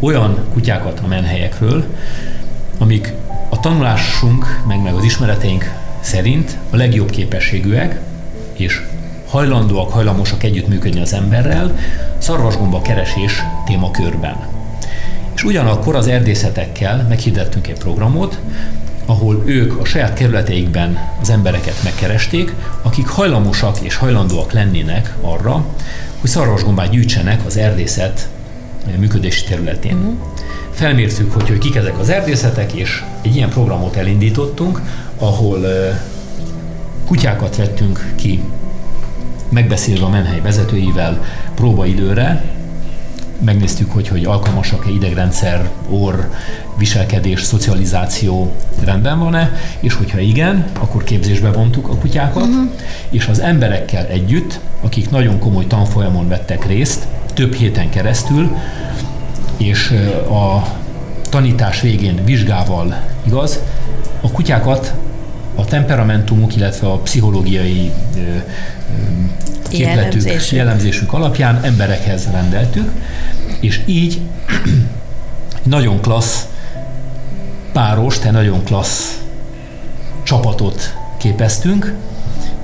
[0.00, 1.84] olyan kutyákat a menhelyekről,
[2.78, 3.12] amik
[3.48, 8.00] a tanulásunk, meg, meg az ismereteink szerint a legjobb képességűek,
[8.52, 8.82] és
[9.28, 11.78] hajlandóak, hajlamosak együttműködni az emberrel,
[12.18, 14.36] szarvasgomba keresés témakörben.
[15.34, 18.38] És ugyanakkor az erdészetekkel meghirdettünk egy programot,
[19.06, 25.64] ahol ők a saját kerületeikben az embereket megkeresték, akik hajlamosak és hajlandóak lennének arra,
[26.20, 28.28] hogy szarvasgombát gyűjtsenek az erdészet
[28.98, 29.96] működési területén.
[29.96, 30.34] Uh-huh
[30.76, 34.80] felmértük, hogy, hogy kik ezek az erdészetek, és egy ilyen programot elindítottunk,
[35.18, 35.58] ahol
[37.06, 38.42] kutyákat vettünk ki,
[39.48, 42.44] megbeszélve a menhely vezetőivel próbaidőre,
[43.44, 46.18] megnéztük, hogy, hogy alkalmasak-e idegrendszer, orr,
[46.78, 48.52] viselkedés, szocializáció
[48.84, 52.70] rendben van-e, és hogyha igen, akkor képzésbe vontuk a kutyákat, uh-huh.
[53.10, 58.56] és az emberekkel együtt, akik nagyon komoly tanfolyamon vettek részt, több héten keresztül,
[59.56, 59.90] és
[60.30, 60.62] a
[61.30, 63.60] tanítás végén vizsgával, igaz,
[64.20, 64.94] a kutyákat
[65.54, 67.92] a temperamentumuk, illetve a pszichológiai
[69.76, 70.56] képletük, jellemzésük.
[70.56, 72.90] jellemzésük alapján emberekhez rendeltük,
[73.60, 74.20] és így
[75.62, 76.46] nagyon klassz
[77.72, 79.20] páros, te nagyon klassz
[80.22, 81.94] csapatot képeztünk,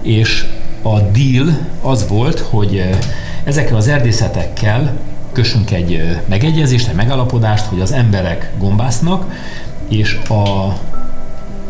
[0.02, 0.46] és
[0.82, 2.90] a deal az volt, hogy
[3.44, 4.92] ezekkel az erdészetekkel
[5.32, 9.32] kössünk egy megegyezést, egy megalapodást, hogy az emberek gombásznak,
[9.88, 10.76] és a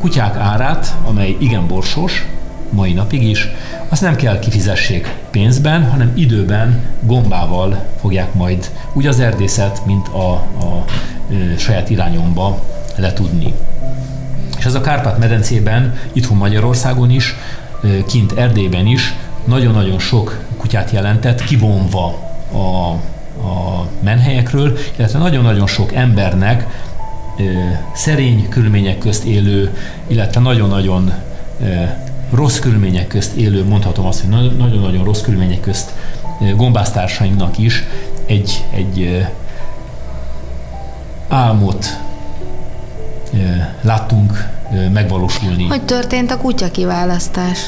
[0.01, 2.27] kutyák árát, amely igen borsos,
[2.73, 3.49] mai napig is,
[3.89, 10.33] azt nem kell kifizessék pénzben, hanem időben gombával fogják majd úgy az erdészet, mint a,
[10.33, 10.85] a, a
[11.59, 12.63] saját irányomba
[12.97, 13.55] letudni.
[14.59, 17.35] És ez a Kárpát-medencében, itthon Magyarországon is,
[18.07, 19.15] kint Erdélyben is
[19.45, 22.19] nagyon-nagyon sok kutyát jelentett, kivonva
[22.53, 22.89] a,
[23.47, 26.67] a menhelyekről, illetve nagyon-nagyon sok embernek
[27.95, 31.13] szerény körülmények közt élő, illetve nagyon-nagyon
[32.33, 35.93] rossz körülmények közt élő, mondhatom azt, hogy nagyon-nagyon rossz körülmények közt
[36.57, 37.85] gombásztársainknak is
[38.27, 39.27] egy, egy
[41.29, 41.99] álmot
[43.81, 44.49] láttunk
[44.93, 45.67] megvalósulni.
[45.67, 47.59] Hogy történt a kutya kiválasztás?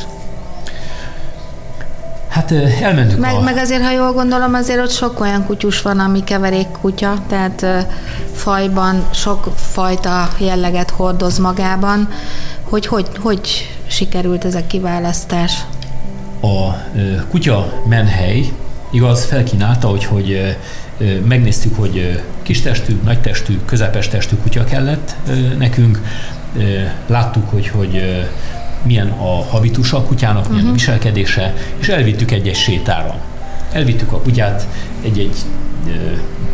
[2.28, 2.52] Hát
[2.82, 3.40] elmentünk meg, a...
[3.40, 7.86] meg azért, ha jól gondolom, azért ott sok olyan kutyus van, ami keverék kutya, tehát
[8.32, 12.08] fajban sok fajta jelleget hordoz magában.
[12.62, 15.52] Hogy hogy, hogy sikerült ez a kiválasztás?
[16.40, 16.72] A
[17.28, 18.52] kutya menhely
[18.90, 20.56] igaz felkínálta, hogy, hogy
[21.24, 25.16] megnéztük, hogy kistestű, nagytestű, közepes testű kutya kellett
[25.58, 26.02] nekünk.
[27.06, 28.24] Láttuk, hogy, hogy
[28.82, 30.70] milyen a habitusa a kutyának, milyen uh-huh.
[30.70, 33.20] a viselkedése, és elvittük egy-egy sétára.
[33.72, 34.68] Elvittük a kutyát
[35.04, 35.36] egy-egy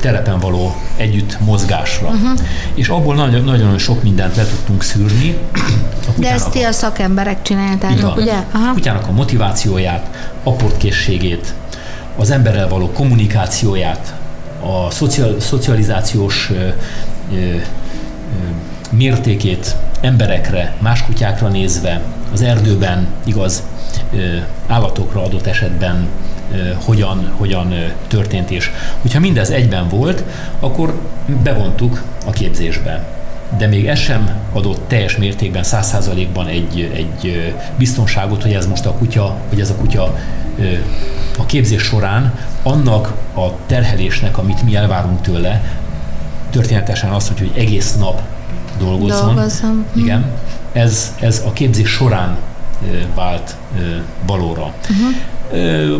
[0.01, 2.07] telepen való együtt mozgásra.
[2.07, 2.39] Uh-huh.
[2.74, 5.37] És abból nagyon, nagyon sok mindent le tudtunk szűrni.
[6.07, 8.35] A De ezt ti a szakemberek csináltátok, ugye?
[8.51, 8.68] Aha.
[8.68, 11.55] A kutyának a motivációját, apportkészségét,
[12.16, 14.14] az emberrel való kommunikációját,
[14.62, 17.59] a szociál, szocializációs ö, ö, ö,
[18.91, 22.01] mértékét emberekre, más kutyákra nézve,
[22.33, 23.62] az erdőben, igaz,
[24.66, 26.09] állatokra adott esetben
[26.84, 27.74] hogyan, hogyan
[28.09, 28.70] történt, és
[29.01, 30.24] hogyha mindez egyben volt,
[30.61, 31.01] akkor
[31.42, 33.09] bevontuk a képzésbe.
[33.59, 38.86] De még ez sem adott teljes mértékben, száz százalékban egy, egy biztonságot, hogy ez most
[38.86, 40.16] a kutya, hogy ez a kutya
[41.38, 45.62] a képzés során annak a terhelésnek, amit mi elvárunk tőle,
[46.51, 48.22] történetesen az, hogy, hogy egész nap
[48.78, 49.34] dolgozzon.
[49.34, 49.86] Dolgozom.
[49.94, 50.24] Igen.
[50.72, 52.36] Ez, ez a képzés során
[53.14, 53.57] vált
[54.26, 54.62] valóra.
[54.90, 55.14] Uh-huh.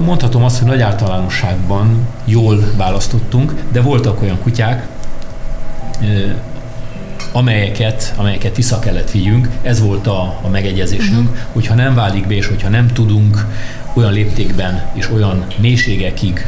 [0.05, 4.89] Mondhatom azt, hogy nagy általánosságban jól választottunk, de voltak olyan kutyák,
[7.33, 9.49] amelyeket, amelyeket vissza kellett vigyünk.
[9.63, 11.39] Ez volt a, a megegyezésünk, uh-huh.
[11.53, 13.47] hogyha nem válik be, és hogyha nem tudunk
[13.95, 16.47] olyan léptékben és olyan mélységekig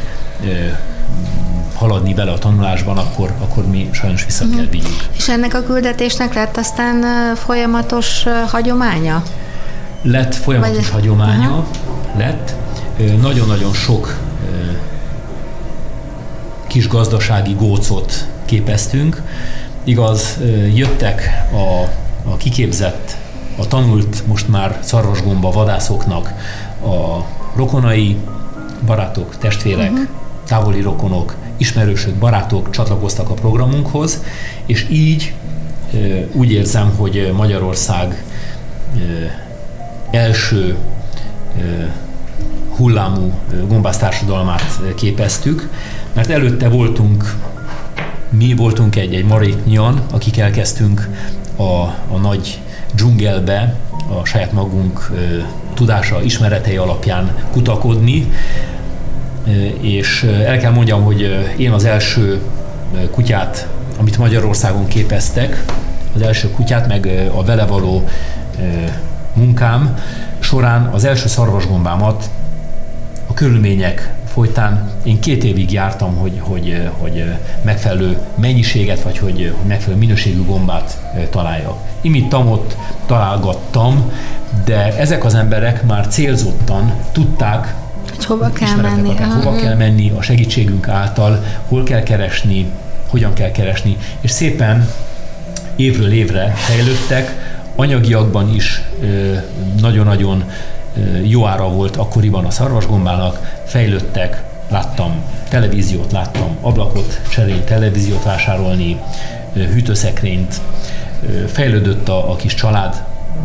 [1.75, 4.71] haladni vele a tanulásban, akkor, akkor mi sajnos vissza kell mhm.
[4.71, 5.09] vigyük.
[5.17, 9.23] És ennek a küldetésnek lett aztán folyamatos hagyománya?
[10.03, 10.91] Lett folyamatos Vagy...
[10.91, 11.67] hagyománya, Aha.
[12.17, 12.55] lett.
[13.21, 14.21] Nagyon-nagyon sok
[16.67, 19.23] kis gazdasági gócot képeztünk.
[19.85, 20.39] Igaz,
[20.75, 21.89] jöttek a,
[22.31, 23.17] a kiképzett,
[23.57, 26.33] a tanult most már szarvasgomba vadászoknak
[26.85, 27.25] a
[27.57, 28.17] rokonai,
[28.87, 30.07] barátok, testvérek, uh-huh.
[30.47, 34.23] távoli rokonok, ismerősök, barátok csatlakoztak a programunkhoz,
[34.67, 35.35] és így
[36.33, 38.25] úgy érzem, hogy Magyarország
[40.11, 40.77] első
[42.83, 43.33] hullámú
[43.69, 45.69] gombásztársadalmát képeztük,
[46.13, 47.35] mert előtte voltunk,
[48.29, 51.09] mi voltunk egy, egy maréknyian, akik elkezdtünk
[51.57, 51.63] a,
[52.13, 52.61] a nagy
[52.95, 53.77] dzsungelbe
[54.21, 55.11] a saját magunk
[55.75, 58.33] tudása, ismeretei alapján kutakodni,
[59.81, 62.41] és el kell mondjam, hogy én az első
[63.11, 63.69] kutyát,
[63.99, 65.65] amit Magyarországon képeztek,
[66.15, 68.09] az első kutyát, meg a vele való
[69.33, 69.99] munkám
[70.39, 72.31] során az első szarvasgombámat
[73.33, 77.25] a körülmények folytán én két évig jártam, hogy, hogy, hogy
[77.63, 80.99] megfelelő mennyiséget, vagy hogy, hogy megfelelő minőségű gombát
[81.31, 81.77] találjak.
[82.01, 82.77] Imittam ott,
[83.07, 84.13] találgattam,
[84.65, 87.75] de ezek az emberek már célzottan tudták,
[88.15, 89.15] hogy hova kell menni.
[89.17, 92.71] hova kell menni a segítségünk által, hol kell keresni,
[93.09, 94.89] hogyan kell keresni, és szépen
[95.77, 98.83] évről évre fejlődtek, anyagiakban is
[99.81, 100.45] nagyon-nagyon
[101.23, 109.01] jó ára volt akkoriban a szarvasgombának, fejlődtek, láttam televíziót, láttam ablakot cserélni, televíziót vásárolni,
[109.53, 110.61] hűtőszekrényt,
[111.47, 113.05] fejlődött a, a kis család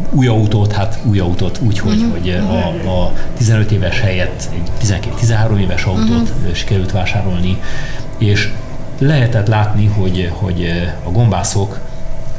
[0.09, 2.11] új autót, hát új autót úgy, hogy, uh-huh.
[2.11, 6.53] hogy a, a 15 éves helyett egy 12-13 éves autót uh-huh.
[6.53, 7.61] sikerült vásárolni,
[8.17, 8.51] és
[8.97, 11.79] lehetett látni, hogy, hogy a gombászok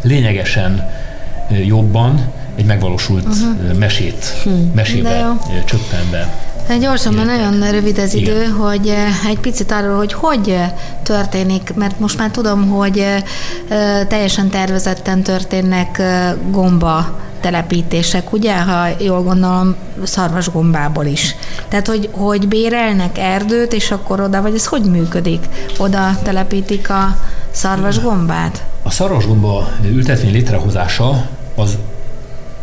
[0.02, 0.90] lényegesen
[1.64, 3.78] jobban egy megvalósult uh-huh.
[3.78, 4.50] mesét, hm.
[4.74, 8.52] mesébe csöppenve Hát gyorsan, mert nagyon rövid az idő, Igen.
[8.52, 8.92] hogy
[9.28, 10.56] egy picit arról, hogy hogy
[11.02, 13.04] történik, mert most már tudom, hogy
[14.08, 16.02] teljesen tervezetten történnek
[16.50, 21.36] gomba telepítések, ugye, ha jól gondolom, szarvasgombából is.
[21.68, 25.48] Tehát, hogy, hogy bérelnek erdőt, és akkor oda, vagy ez hogy működik?
[25.78, 27.18] Oda telepítik a
[27.50, 28.64] szarvasgombát?
[28.82, 31.78] A szarvasgomba ültetvény létrehozása az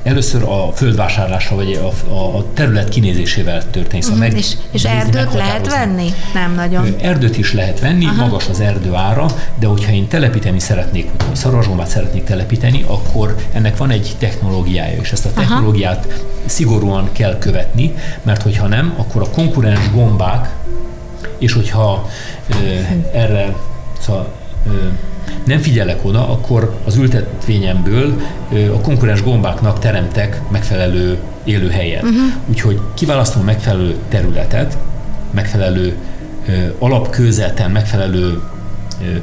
[0.05, 4.03] először a földvásárlása, vagy a, a, a terület kinézésével történik.
[4.03, 4.33] Szóval uh-huh.
[4.33, 6.09] meg, és és erdőt lehet venni?
[6.33, 6.95] Nem nagyon.
[7.01, 8.25] Erdőt is lehet venni, Aha.
[8.25, 9.25] magas az erdő ára,
[9.59, 15.11] de hogyha én telepíteni szeretnék, vagy szarvasgombát szeretnék telepíteni, akkor ennek van egy technológiája, és
[15.11, 16.15] ezt a technológiát Aha.
[16.45, 17.93] szigorúan kell követni,
[18.23, 20.53] mert hogyha nem, akkor a konkurens gombák,
[21.37, 22.09] és hogyha
[22.49, 22.53] ö,
[23.13, 23.55] erre
[23.99, 24.33] szóval,
[24.67, 24.71] ö,
[25.45, 28.21] nem figyelek oda, akkor az ültetvényemből
[28.73, 32.03] a konkurens gombáknak teremtek megfelelő élőhelyet.
[32.03, 32.19] Uh-huh.
[32.47, 34.77] Úgyhogy kiválasztom megfelelő területet,
[35.31, 35.95] megfelelő
[36.79, 38.41] alapkőzeten, megfelelő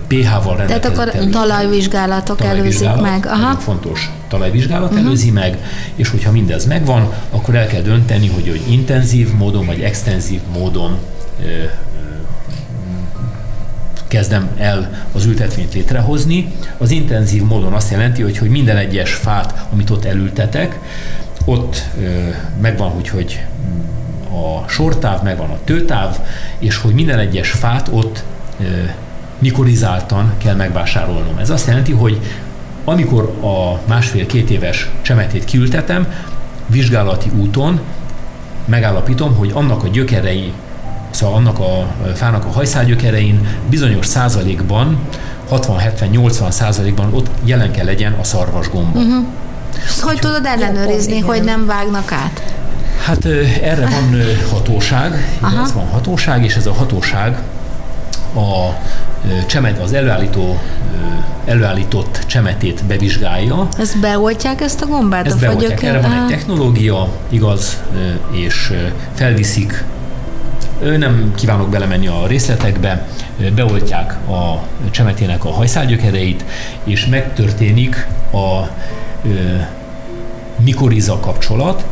[0.07, 1.30] pH-val rendelkező Tehát akkor terület.
[1.30, 3.26] talajvizsgálatok talajvizsgálat, előzik meg.
[3.26, 3.57] Aha.
[3.57, 5.07] fontos talajvizsgálat uh-huh.
[5.07, 5.59] előzi meg,
[5.94, 10.98] és hogyha mindez megvan, akkor el kell dönteni, hogy, hogy intenzív módon vagy extenzív módon
[14.12, 16.52] kezdem el az ültetvényt létrehozni.
[16.78, 20.78] Az intenzív módon azt jelenti, hogy, hogy minden egyes fát, amit ott elültetek,
[21.44, 22.08] ott ö,
[22.60, 23.44] megvan, hogy, hogy
[24.30, 26.18] a sortáv, megvan a tőtáv,
[26.58, 28.24] és hogy minden egyes fát ott
[28.60, 28.64] ö,
[29.38, 31.38] mikorizáltan kell megvásárolnom.
[31.38, 32.20] Ez azt jelenti, hogy
[32.84, 36.06] amikor a másfél-két éves csemetét kiültetem,
[36.66, 37.80] vizsgálati úton
[38.64, 40.52] megállapítom, hogy annak a gyökerei
[41.12, 44.98] Szóval annak a fának a hajszálgyökerein bizonyos százalékban,
[45.50, 48.98] 60-70-80 százalékban ott jelen kell legyen a szarvasgomba.
[48.98, 49.24] Uh-huh.
[49.86, 52.42] Ezt hogy tudod ellenőrizni, hogy nem vágnak át?
[53.04, 53.24] Hát
[53.62, 57.38] erre van hatóság, ez van hatóság, és ez a hatóság
[58.34, 58.78] a
[59.46, 60.58] csemet, az előállító,
[61.44, 63.68] előállított csemetét bevizsgálja.
[63.78, 65.26] Ezt beoltják ezt a gombát?
[65.26, 65.82] Ezt a beoltják.
[65.82, 67.82] Erre van egy technológia, igaz,
[68.30, 68.72] és
[69.14, 69.84] felviszik
[70.82, 73.06] nem kívánok belemenni a részletekbe,
[73.54, 76.44] beoltják a csemetének a hajszálgyökereit,
[76.84, 78.66] és megtörténik a
[80.64, 81.86] mikoriza kapcsolat,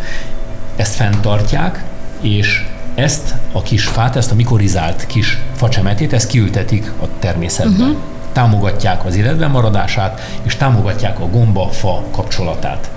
[0.77, 1.85] ezt fenntartják,
[2.21, 7.89] és ezt a kis fát, ezt a mikorizált kis facsemetét, ezt kiültetik a természetben.
[7.89, 8.03] Uh-huh.
[8.33, 12.91] Támogatják az életben maradását, és támogatják a gomba-fa kapcsolatát.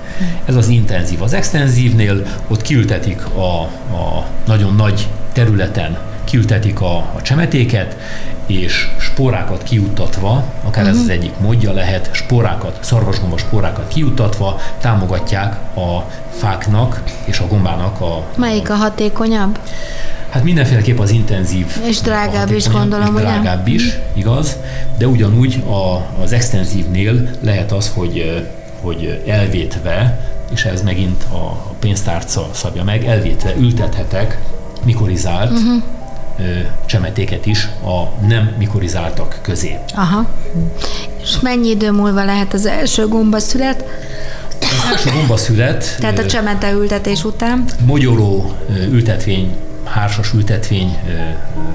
[0.46, 1.22] Ez az intenzív.
[1.22, 3.62] Az extenzívnél ott kiültetik a,
[3.96, 7.98] a nagyon nagy területen kiültetik a, a csemetéket,
[8.46, 10.88] és spórákat kiuttatva, akár uh-huh.
[10.90, 11.12] ez az mhm.
[11.12, 18.24] egyik módja lehet, spórákat, szarvasgomba spórákat kiuttatva támogatják a fáknak és a gombának a...
[18.36, 19.60] Melyik a hatékonyabb?
[20.30, 21.66] Hát mindenféleképp az intenzív.
[21.88, 23.24] És drágább is gondolom, ugye?
[23.24, 24.58] Drágább is, igaz,
[24.98, 28.46] de ugyanúgy a, az extenzívnél lehet az, hogy,
[28.82, 30.20] hogy elvétve,
[30.54, 34.38] és ez megint a pénztárca szabja meg, elvétve ültethetek
[34.86, 35.84] mikorizált uh-huh.
[36.86, 39.80] csemetéket is a nem mikorizáltak közé.
[39.96, 40.28] Aha.
[41.22, 43.86] És mennyi idő múlva lehet az első gomba szület?
[44.60, 45.96] Az első gomba szület...
[46.00, 47.66] Tehát a csemete ültetés után?
[47.86, 48.54] Mogyoró
[48.90, 50.98] ültetvény hársas ültetvény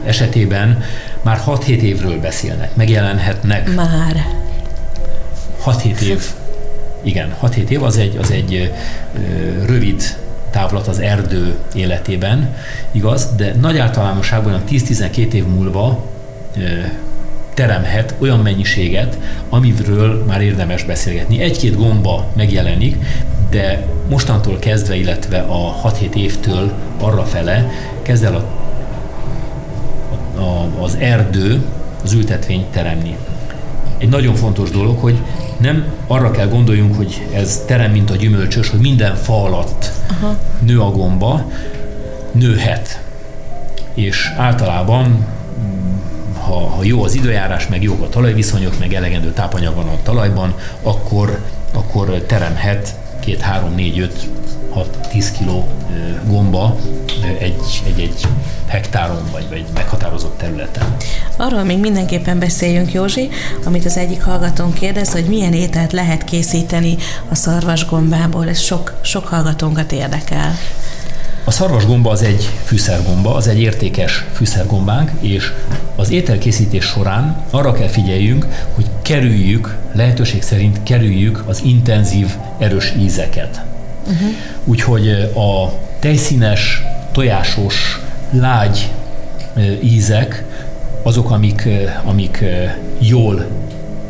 [0.05, 0.83] esetében
[1.23, 3.75] már 6-7 évről beszélnek, megjelenhetnek.
[3.75, 4.27] Már.
[5.67, 6.23] 6-7 év.
[7.03, 8.73] Igen, 6-7 év az egy, az egy
[9.67, 10.17] rövid
[10.59, 12.55] távlat az erdő életében,
[12.93, 16.05] igaz, de nagy általánosságban olyan 10-12 év múlva
[17.55, 21.41] teremhet olyan mennyiséget, amiről már érdemes beszélgetni.
[21.41, 22.97] Egy-két gomba megjelenik,
[23.51, 27.71] de mostantól kezdve, illetve a 6-7 évtől arra fele
[28.03, 28.45] kezd el a,
[30.41, 31.63] a, az erdő
[32.05, 33.17] az ültetvényt teremni.
[33.99, 35.17] Egy nagyon fontos dolog, hogy
[35.57, 40.37] nem arra kell gondoljunk, hogy ez terem, mint a gyümölcsös, hogy minden fa alatt Aha.
[40.59, 41.51] nő a gomba,
[42.33, 43.03] nőhet.
[43.95, 45.27] És általában
[46.49, 50.55] ha, ha jó az időjárás, meg jók a talajviszonyok, meg elegendő tápanyag van a talajban,
[50.83, 51.43] akkor,
[51.73, 54.29] akkor teremhet két, három, négy, öt
[54.75, 55.65] 6-10 kg
[56.27, 56.77] gomba
[57.39, 58.27] egy, egy, egy
[58.67, 60.97] hektáron vagy, vagy meghatározott területen.
[61.37, 63.29] Arról még mindenképpen beszéljünk, Józsi,
[63.65, 66.97] amit az egyik hallgatón kérdez, hogy milyen ételt lehet készíteni
[67.29, 68.49] a szarvasgombából.
[68.49, 70.55] Ez sok, sok hallgatónkat érdekel.
[71.45, 75.53] A szarvasgomba az egy fűszergomba, az egy értékes fűszergombánk, és
[75.97, 83.63] az ételkészítés során arra kell figyeljünk, hogy kerüljük, lehetőség szerint kerüljük az intenzív, erős ízeket.
[84.09, 84.29] Uh-huh.
[84.65, 86.83] Úgyhogy a tejszínes,
[87.13, 88.01] tojásos,
[88.31, 88.91] lágy
[89.83, 90.45] ízek
[91.03, 91.69] azok, amik,
[92.05, 92.45] amik
[92.99, 93.47] jól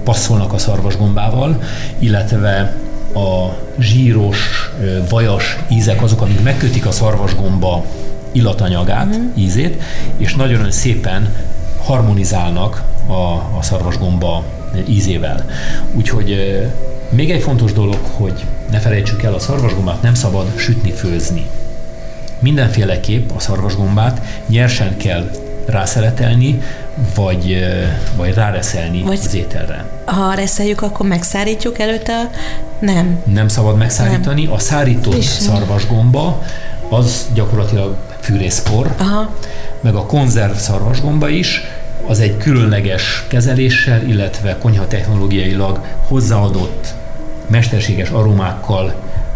[0.05, 1.63] passzolnak a szarvasgombával,
[1.99, 2.77] illetve
[3.15, 4.71] a zsíros,
[5.09, 7.85] vajas ízek azok, amik megkötik a szarvasgomba
[8.33, 9.27] illatanyagát, mm.
[9.35, 9.83] ízét,
[10.17, 11.35] és nagyon szépen
[11.83, 13.13] harmonizálnak a,
[13.59, 14.45] a szarvasgomba
[14.89, 15.45] ízével.
[15.95, 16.61] Úgyhogy
[17.11, 21.47] még egy fontos dolog, hogy ne felejtsük el, a szarvasgombát nem szabad sütni, főzni.
[22.39, 25.31] Mindenféleképp a szarvasgombát nyersen kell
[25.67, 26.63] rászeletelni,
[27.15, 27.67] vagy,
[28.17, 29.85] vagy ráreszelni vagy az ételre.
[30.05, 32.31] Ha reszeljük, akkor megszárítjuk előtte?
[32.79, 33.23] Nem.
[33.25, 34.43] Nem szabad megszárítani.
[34.45, 34.53] Nem.
[34.53, 35.27] A szárított Friss.
[35.27, 36.43] szarvasgomba
[36.89, 39.31] az gyakorlatilag fűrészpor, Aha.
[39.81, 41.63] meg a konzerv szarvasgomba is,
[42.07, 46.95] az egy különleges kezeléssel, illetve konyha technológiailag hozzáadott
[47.49, 48.95] mesterséges aromákkal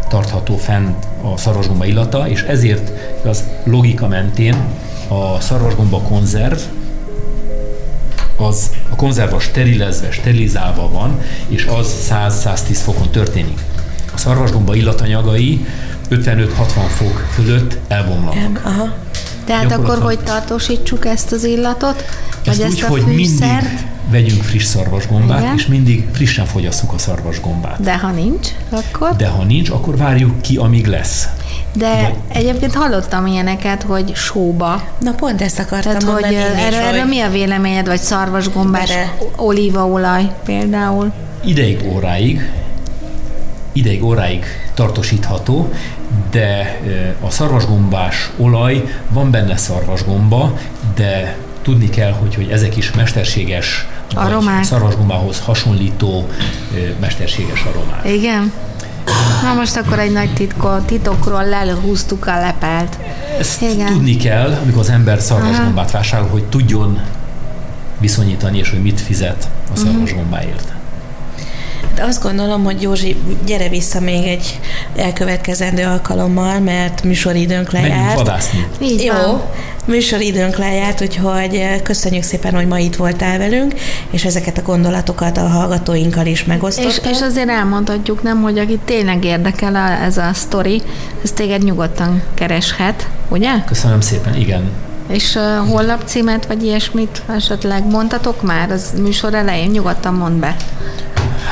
[0.08, 2.92] tartható fenn a szarvasgomba illata, és ezért
[3.26, 4.56] az logika mentén
[5.08, 6.58] a szarvasgomba konzerv
[8.36, 13.60] az a konzerva sterilezve, sterilizálva van, és az 100-110 fokon történik.
[14.14, 15.66] A szarvasgomba illatanyagai
[16.10, 16.48] 55-60
[16.88, 18.60] fok fölött elbomlanak.
[18.64, 18.94] Aha.
[19.44, 22.04] Tehát akkor hogy tartósítsuk ezt az illatot?
[22.44, 25.54] Vagy ezt, ezt úgy, a hogy mindig vegyünk friss szarvasgombát, Igen.
[25.54, 27.80] és mindig frissen fogyasszuk a szarvasgombát.
[27.80, 29.16] De ha nincs, akkor?
[29.16, 31.28] De ha nincs, akkor várjuk ki, amíg lesz.
[31.72, 32.14] De Vagy...
[32.28, 34.82] egyébként hallottam ilyeneket, hogy sóba.
[35.00, 37.08] Na pont ezt akartam Tehát, mondani hogy erre, erre hogy...
[37.08, 39.16] mi a véleményed, vagy szarvasgombás Bere.
[39.36, 41.12] olívaolaj például?
[41.44, 42.50] Ideig óráig,
[43.72, 44.44] ideig óráig
[44.74, 45.72] tartósítható,
[46.30, 46.80] de
[47.20, 50.58] a szarvasgombás olaj, van benne szarvasgomba,
[50.94, 54.64] de tudni kell, hogy, hogy ezek is mesterséges, aromák.
[54.64, 56.28] szarvasgombához hasonlító
[57.00, 58.08] mesterséges aromák.
[58.14, 58.52] Igen.
[59.42, 62.98] Na most akkor egy nagy titko, titokról lehúztuk a lepelt.
[63.38, 63.86] Ezt Igen.
[63.86, 67.00] tudni kell, amikor az ember szarvasgombát vásárol, hogy tudjon
[67.98, 69.80] viszonyítani, és hogy mit fizet a mhm.
[69.80, 70.72] szarvasgombáért.
[71.94, 73.16] De azt gondolom, hogy Józsi,
[73.46, 74.60] gyere vissza még egy
[74.96, 77.90] elkövetkezendő alkalommal, mert műsoridőnk lejárt.
[77.92, 78.66] Menjünk vadászni.
[78.80, 79.42] Így Jó, van.
[79.84, 83.74] műsoridőnk lejárt, úgyhogy eh, köszönjük szépen, hogy ma itt voltál velünk,
[84.10, 86.90] és ezeket a gondolatokat a hallgatóinkkal is megosztottad.
[87.04, 90.82] És, és azért elmondhatjuk, nem, hogy akit tényleg érdekel ez a sztori,
[91.22, 93.50] ez téged nyugodtan kereshet, ugye?
[93.66, 94.70] Köszönöm szépen, igen.
[95.08, 99.70] És uh, honlapcímet, vagy ilyesmit esetleg mondtatok már az műsor elején?
[99.70, 100.56] Nyugodtan mond be.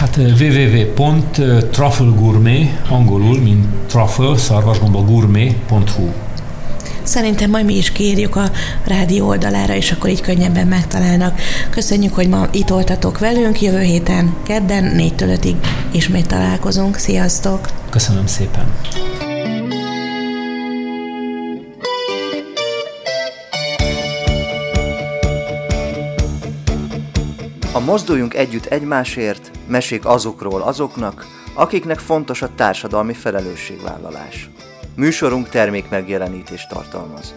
[0.01, 6.09] Hát www.trufflegourmet, angolul, mint truffle, szarvasgomba gourmet.hu.
[7.03, 8.51] Szerintem majd mi is kérjük a
[8.87, 11.41] rádió oldalára, és akkor így könnyebben megtalálnak.
[11.71, 13.61] Köszönjük, hogy ma itt voltatok velünk.
[13.61, 15.57] Jövő héten, kedden, 4-től 5-ig
[15.93, 16.97] ismét találkozunk.
[16.97, 17.69] Sziasztok!
[17.91, 18.73] Köszönöm szépen!
[27.91, 34.51] Mozduljunk Együtt Egymásért mesék azokról azoknak, akiknek fontos a társadalmi felelősségvállalás.
[34.97, 37.35] Műsorunk termék megjelenítést tartalmaz.